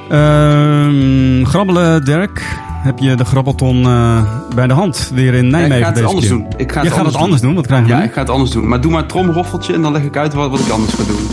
Ehm, 0.10 1.46
grabbelen, 1.46 2.06
Dirk. 2.06 2.42
Heb 2.84 3.00
je 3.00 3.16
de 3.16 3.26
grabbelton 3.26 3.86
eh, 3.86 4.22
bij 4.56 4.68
de 4.68 4.74
hand 4.74 5.12
weer 5.14 5.34
in 5.34 5.46
Ja, 5.46 5.52
Nijmegen 5.52 5.78
ik 5.78 5.82
ga 5.84 5.86
het 5.88 5.96
deze 5.96 6.08
anders 6.08 6.28
keer? 6.28 6.38
doen. 6.38 6.48
Ik 6.58 6.72
ga 6.72 6.84
je 6.84 6.90
gaat 6.92 7.06
het 7.06 7.16
anders 7.16 7.42
doen. 7.42 7.56
Wat 7.56 7.66
krijgen 7.66 7.88
we 7.88 7.94
Ja, 7.94 8.00
nu? 8.00 8.06
ik 8.06 8.14
ga 8.14 8.20
het 8.20 8.30
anders 8.30 8.52
doen. 8.52 8.68
Maar 8.68 8.82
doe 8.82 8.92
maar 8.92 9.00
het 9.00 9.10
tromroffeltje 9.10 9.74
en 9.74 9.82
dan 9.82 9.92
leg 9.92 10.02
ik 10.04 10.18
uit 10.18 10.34
wat, 10.34 10.50
wat 10.50 10.60
ik 10.60 10.70
anders 10.70 10.94
ga 10.94 11.04
doen. 11.04 11.28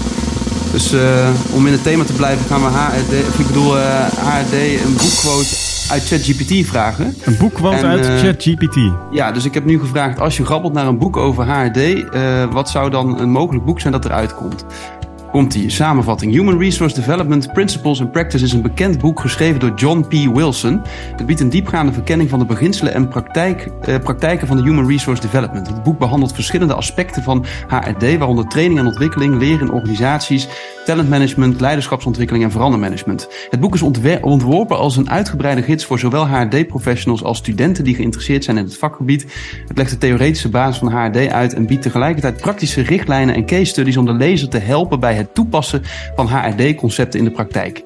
Dus 0.72 0.92
eh, 0.92 1.28
om 1.50 1.66
in 1.66 1.72
het 1.72 1.82
thema 1.82 2.04
te 2.04 2.12
blijven 2.12 2.46
gaan 2.46 2.60
we 2.62 2.68
HRD, 2.68 3.28
of 3.28 3.38
ik 3.38 3.46
bedoel 3.46 3.78
eh, 3.78 3.84
HRD 4.06 4.52
een 4.52 4.94
boekquote 4.96 5.48
uit 5.90 6.06
ChatGPT 6.06 6.66
vragen. 6.66 7.14
Een 7.24 7.36
boekquote 7.36 7.76
En, 7.76 7.86
uit 7.86 8.06
eh, 8.06 8.16
ChatGPT. 8.16 8.76
Ja, 9.10 9.32
dus 9.32 9.44
ik 9.44 9.54
heb 9.54 9.64
nu 9.64 9.78
gevraagd, 9.78 10.20
als 10.20 10.36
je 10.36 10.44
grabbelt 10.44 10.72
naar 10.72 10.86
een 10.86 10.98
boek 10.98 11.16
over 11.16 11.46
HRD, 11.46 11.76
eh, 11.76 12.44
wat 12.52 12.70
zou 12.70 12.90
dan 12.90 13.20
een 13.20 13.30
mogelijk 13.30 13.64
boek 13.64 13.80
zijn 13.80 13.92
dat 13.92 14.04
eruit 14.04 14.34
komt? 14.34 14.64
Komt 15.34 15.52
die 15.52 15.70
samenvatting. 15.70 16.32
Human 16.32 16.58
Resource 16.58 16.94
Development 16.94 17.52
Principles 17.52 18.00
and 18.00 18.12
Practice 18.12 18.44
is 18.44 18.52
een 18.52 18.62
bekend 18.62 18.98
boek 18.98 19.20
geschreven 19.20 19.60
door 19.60 19.72
John 19.74 20.00
P. 20.08 20.34
Wilson. 20.34 20.82
Het 21.16 21.26
biedt 21.26 21.40
een 21.40 21.48
diepgaande 21.48 21.92
verkenning 21.92 22.30
van 22.30 22.38
de 22.38 22.44
beginselen 22.44 22.94
en 22.94 23.08
praktijk, 23.08 23.68
eh, 23.80 23.98
praktijken 23.98 24.46
van 24.46 24.56
de 24.56 24.62
Human 24.62 24.88
Resource 24.88 25.22
Development. 25.22 25.66
Het 25.66 25.82
boek 25.82 25.98
behandelt 25.98 26.34
verschillende 26.34 26.74
aspecten 26.74 27.22
van 27.22 27.44
HRD, 27.68 28.18
waaronder 28.18 28.48
training 28.48 28.78
en 28.80 28.86
ontwikkeling, 28.86 29.38
leren 29.38 29.66
in 29.66 29.72
organisaties, 29.72 30.48
talentmanagement, 30.84 31.60
leiderschapsontwikkeling 31.60 32.44
en 32.44 32.50
verandermanagement. 32.50 33.28
Het 33.50 33.60
boek 33.60 33.74
is 33.74 33.82
ontworpen 34.20 34.78
als 34.78 34.96
een 34.96 35.10
uitgebreide 35.10 35.62
gids 35.62 35.84
voor 35.84 35.98
zowel 35.98 36.28
HRD-professionals 36.28 37.22
als 37.22 37.38
studenten 37.38 37.84
die 37.84 37.94
geïnteresseerd 37.94 38.44
zijn 38.44 38.56
in 38.56 38.64
het 38.64 38.76
vakgebied. 38.76 39.26
Het 39.68 39.78
legt 39.78 39.90
de 39.90 39.98
theoretische 39.98 40.48
basis 40.48 40.78
van 40.78 40.92
HRD 40.92 41.28
uit 41.28 41.54
en 41.54 41.66
biedt 41.66 41.82
tegelijkertijd 41.82 42.36
praktische 42.36 42.82
richtlijnen 42.82 43.34
en 43.34 43.46
case 43.46 43.64
studies 43.64 43.96
om 43.96 44.06
de 44.06 44.12
lezer 44.12 44.48
te 44.48 44.58
helpen 44.58 45.00
bij 45.00 45.14
het 45.14 45.23
toepassen 45.32 45.82
van 46.16 46.28
HRD-concepten 46.28 47.18
in 47.18 47.24
de 47.24 47.30
praktijk. 47.30 47.80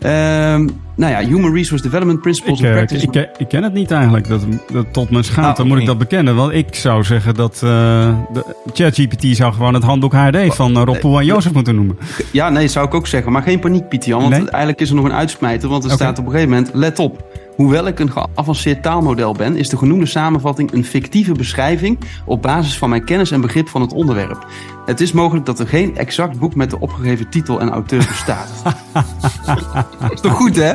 Ehm, 0.00 0.68
nou 0.96 1.12
ja, 1.12 1.18
Human 1.28 1.52
Resource 1.54 1.84
Development 1.84 2.20
Principles 2.20 2.60
Ik, 2.60 2.66
and 2.66 2.74
eh, 2.76 2.82
ik, 2.82 2.86
Practices. 2.88 3.22
ik, 3.22 3.38
ik 3.40 3.48
ken 3.48 3.62
het 3.62 3.72
niet 3.72 3.90
eigenlijk. 3.90 4.28
Dat, 4.28 4.40
dat, 4.72 4.86
tot 4.92 5.10
mijn 5.10 5.24
schaamte 5.24 5.60
Nou, 5.62 5.68
moet 5.72 5.78
ik 5.80 5.86
dat 5.86 5.98
bekennen. 5.98 6.36
Want 6.36 6.52
ik 6.52 6.74
zou 6.74 7.04
zeggen 7.04 7.34
dat 7.34 7.54
eh, 7.54 7.60
de 8.32 8.54
ChatGPT 8.72 9.36
zou 9.36 9.52
gewoon 9.52 9.74
het 9.74 9.82
handboek 9.82 10.12
HRD 10.12 10.54
van 10.54 10.76
eh, 10.76 10.82
Rob 10.84 10.98
Poel 10.98 11.18
en 11.18 11.24
Jozef 11.24 11.52
moeten 11.52 11.74
noemen. 11.74 11.98
Ja, 12.32 12.48
nee, 12.48 12.68
zou 12.68 12.86
ik 12.86 12.94
ook 12.94 13.06
zeggen. 13.06 13.32
Maar 13.32 13.42
geen 13.42 13.58
paniek, 13.58 13.88
Pieter 13.88 14.08
Jan. 14.08 14.20
Want 14.20 14.32
Nee? 14.32 14.48
eigenlijk 14.48 14.80
is 14.80 14.88
er 14.88 14.94
nog 14.94 15.04
een 15.04 15.12
uitsmijter. 15.12 15.68
Want 15.68 15.84
er 15.84 15.90
staat 15.90 16.18
op 16.18 16.24
een 16.24 16.30
gegeven 16.30 16.50
moment, 16.54 16.74
let 16.74 16.98
op. 16.98 17.24
Hoewel 17.56 17.86
ik 17.86 17.98
een 17.98 18.12
geavanceerd 18.12 18.82
taalmodel 18.82 19.32
ben, 19.32 19.56
is 19.56 19.68
de 19.68 19.76
genoemde 19.76 20.06
samenvatting 20.06 20.72
een 20.72 20.84
fictieve 20.84 21.32
beschrijving 21.32 21.98
op 22.24 22.42
basis 22.42 22.78
van 22.78 22.88
mijn 22.88 23.04
kennis 23.04 23.30
en 23.30 23.40
begrip 23.40 23.68
van 23.68 23.80
het 23.80 23.92
onderwerp. 23.92 24.46
Het 24.86 25.00
is 25.00 25.12
mogelijk 25.12 25.46
dat 25.46 25.58
er 25.58 25.68
geen 25.68 25.96
exact 25.96 26.38
boek 26.38 26.54
met 26.54 26.70
de 26.70 26.80
opgegeven 26.80 27.28
titel 27.28 27.60
en 27.60 27.70
auteur 27.70 28.06
bestaat. 28.08 28.62
is 30.14 30.20
toch 30.20 30.32
goed, 30.32 30.56
hè? 30.56 30.74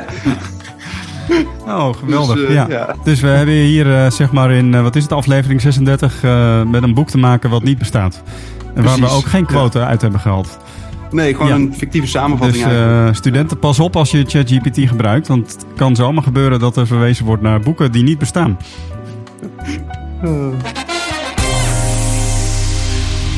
Oh, 1.66 1.94
geweldig. 1.94 2.36
Dus, 2.36 2.48
eh, 2.48 2.54
ja. 2.54 2.66
ja. 2.70 2.96
dus 3.04 3.20
we 3.20 3.28
hebben 3.28 3.54
hier 3.54 3.96
eh, 3.96 4.12
zeg 4.12 4.32
maar 4.32 4.52
in, 4.52 4.74
eh, 4.74 4.82
wat 4.82 4.96
is 4.96 5.04
het, 5.04 5.12
aflevering 5.12 5.62
36 5.62 6.24
eh, 6.24 6.64
met 6.64 6.84
een 6.84 6.94
boek 6.94 7.10
te 7.10 7.18
maken 7.18 7.50
wat 7.50 7.64
niet 7.64 7.78
bestaat. 7.78 8.22
En 8.76 8.84
waar 8.84 9.00
we 9.00 9.10
ook 9.10 9.26
geen 9.26 9.42
ja. 9.42 9.48
quote 9.48 9.86
uit 9.86 10.02
hebben 10.02 10.20
gehaald. 10.20 10.58
Nee, 11.12 11.34
gewoon 11.34 11.48
Ja. 11.48 11.56
een 11.56 11.74
fictieve 11.78 12.08
samenvatting 12.08 12.64
Dus 12.64 12.74
eh, 12.74 13.08
studenten, 13.12 13.60
pas 13.60 13.80
op 13.80 13.96
als 13.96 14.12
je 14.12 14.24
ChatGPT 14.28 14.80
gebruikt. 14.90 15.28
Want 15.28 15.52
het 15.52 15.66
kan 15.76 15.96
zomaar 15.96 16.24
gebeuren 16.24 16.60
dat 16.60 16.78
er 16.78 16.88
verwezen 16.88 17.26
wordt 17.26 17.42
naar 17.42 17.60
boeken 17.60 17.92
die 17.92 18.04
niet 18.04 18.18
bestaan. 18.18 18.58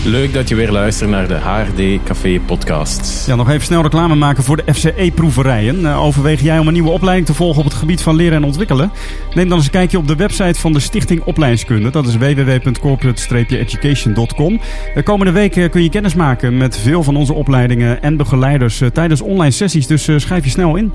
Leuk 0.05 0.33
dat 0.33 0.49
je 0.49 0.55
weer 0.55 0.71
luistert 0.71 1.09
naar 1.09 1.27
de 1.27 1.33
HRD 1.33 2.03
Café 2.03 2.39
podcast. 2.45 3.27
Ja, 3.27 3.35
nog 3.35 3.49
even 3.49 3.65
snel 3.65 3.81
reclame 3.81 4.15
maken 4.15 4.43
voor 4.43 4.65
de 4.65 4.73
FCE-proeverijen. 4.73 5.85
Eh, 5.85 6.03
overweeg 6.03 6.41
jij 6.41 6.59
om 6.59 6.67
een 6.67 6.73
nieuwe 6.73 6.89
opleiding 6.89 7.27
te 7.27 7.33
volgen 7.33 7.59
op 7.59 7.65
het 7.65 7.77
gebied 7.77 8.01
van 8.01 8.15
leren 8.15 8.37
en 8.37 8.43
ontwikkelen? 8.43 8.91
Neem 9.33 9.47
dan 9.47 9.57
eens 9.57 9.65
een 9.65 9.71
kijkje 9.71 9.97
op 9.97 10.07
de 10.07 10.15
website 10.15 10.59
van 10.59 10.73
de 10.73 10.79
Stichting 10.79 11.23
Opleidingskunde. 11.23 11.89
Dat 11.89 12.07
is 12.07 12.17
www.corporate-education.com. 12.17 14.59
De 14.93 15.03
komende 15.03 15.31
weken 15.31 15.69
kun 15.69 15.83
je 15.83 15.89
kennis 15.89 16.15
maken 16.15 16.57
met 16.57 16.77
veel 16.77 17.03
van 17.03 17.15
onze 17.15 17.33
opleidingen 17.33 18.01
en 18.01 18.17
begeleiders 18.17 18.81
eh, 18.81 18.89
tijdens 18.89 19.21
online 19.21 19.51
sessies. 19.51 19.87
Dus 19.87 20.07
eh, 20.07 20.17
schrijf 20.17 20.43
je 20.43 20.49
snel 20.49 20.75
in. 20.75 20.93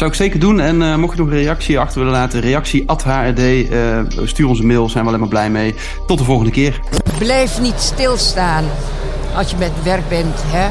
Zou 0.00 0.12
ik 0.12 0.18
zeker 0.18 0.40
doen. 0.40 0.60
En 0.60 0.82
eh, 0.82 0.94
mocht 0.96 1.16
je 1.16 1.22
nog 1.22 1.30
een 1.30 1.36
reactie 1.38 1.78
achter 1.78 1.98
willen 1.98 2.12
laten, 2.14 2.40
reactie 2.40 2.82
at 2.86 3.04
HRD. 3.04 3.38
eh, 3.38 3.98
stuur 4.24 4.48
ons 4.48 4.58
een 4.58 4.66
mail, 4.66 4.88
zijn 4.88 5.02
we 5.02 5.08
alleen 5.08 5.20
maar 5.20 5.28
blij 5.28 5.50
mee. 5.50 5.74
Tot 6.06 6.18
de 6.18 6.24
volgende 6.24 6.50
keer. 6.50 6.80
Blijf 7.18 7.60
niet 7.60 7.74
stilstaan 7.78 8.64
als 9.34 9.50
je 9.50 9.56
met 9.58 9.70
werk 9.82 10.08
bent. 10.08 10.36
Hè? 10.46 10.68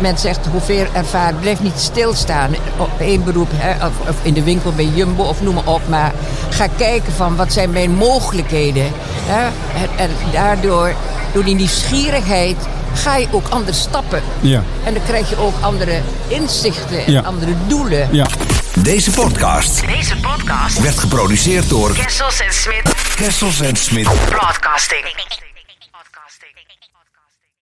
Men 0.00 0.18
zegt 0.18 0.46
hoeveel 0.46 0.84
ervaring. 0.92 1.40
Blijf 1.40 1.62
niet 1.62 1.78
stilstaan 1.78 2.50
op 2.76 2.90
één 3.00 3.24
beroep. 3.24 3.48
Hè? 3.54 3.86
Of, 3.86 3.92
of 4.08 4.16
in 4.22 4.34
de 4.34 4.42
winkel 4.42 4.72
bij 4.72 4.88
Jumbo 4.94 5.22
of 5.22 5.42
noem 5.42 5.54
maar 5.54 5.66
op. 5.66 5.82
Maar 5.88 6.12
ga 6.50 6.66
kijken 6.76 7.12
van 7.12 7.36
wat 7.36 7.52
zijn 7.52 7.70
mijn 7.70 7.94
mogelijkheden. 7.94 8.84
Hè? 9.26 9.44
En, 9.82 9.88
en 9.96 10.10
daardoor, 10.32 10.92
door 11.32 11.44
die 11.44 11.54
nieuwsgierigheid, 11.54 12.56
ga 12.94 13.16
je 13.16 13.26
ook 13.30 13.48
anders 13.48 13.80
stappen. 13.80 14.22
Ja. 14.40 14.62
En 14.84 14.94
dan 14.94 15.02
krijg 15.06 15.30
je 15.30 15.36
ook 15.38 15.54
andere 15.60 16.00
inzichten 16.28 17.04
en 17.06 17.12
Ja. 17.12 17.20
andere 17.20 17.52
doelen. 17.66 18.08
Ja. 18.12 18.26
Deze 18.74 19.10
podcast 19.10 19.86
Deze 19.86 20.16
podcast. 20.16 20.80
werd 20.80 20.98
geproduceerd 20.98 21.68
door 21.68 21.92
Kessels 21.92 22.40
en 22.40 22.52
Smit 22.52 22.94
Kessels 23.14 23.60
en 23.60 23.76
Smit. 23.76 24.08
Broadcasting. 24.28 25.47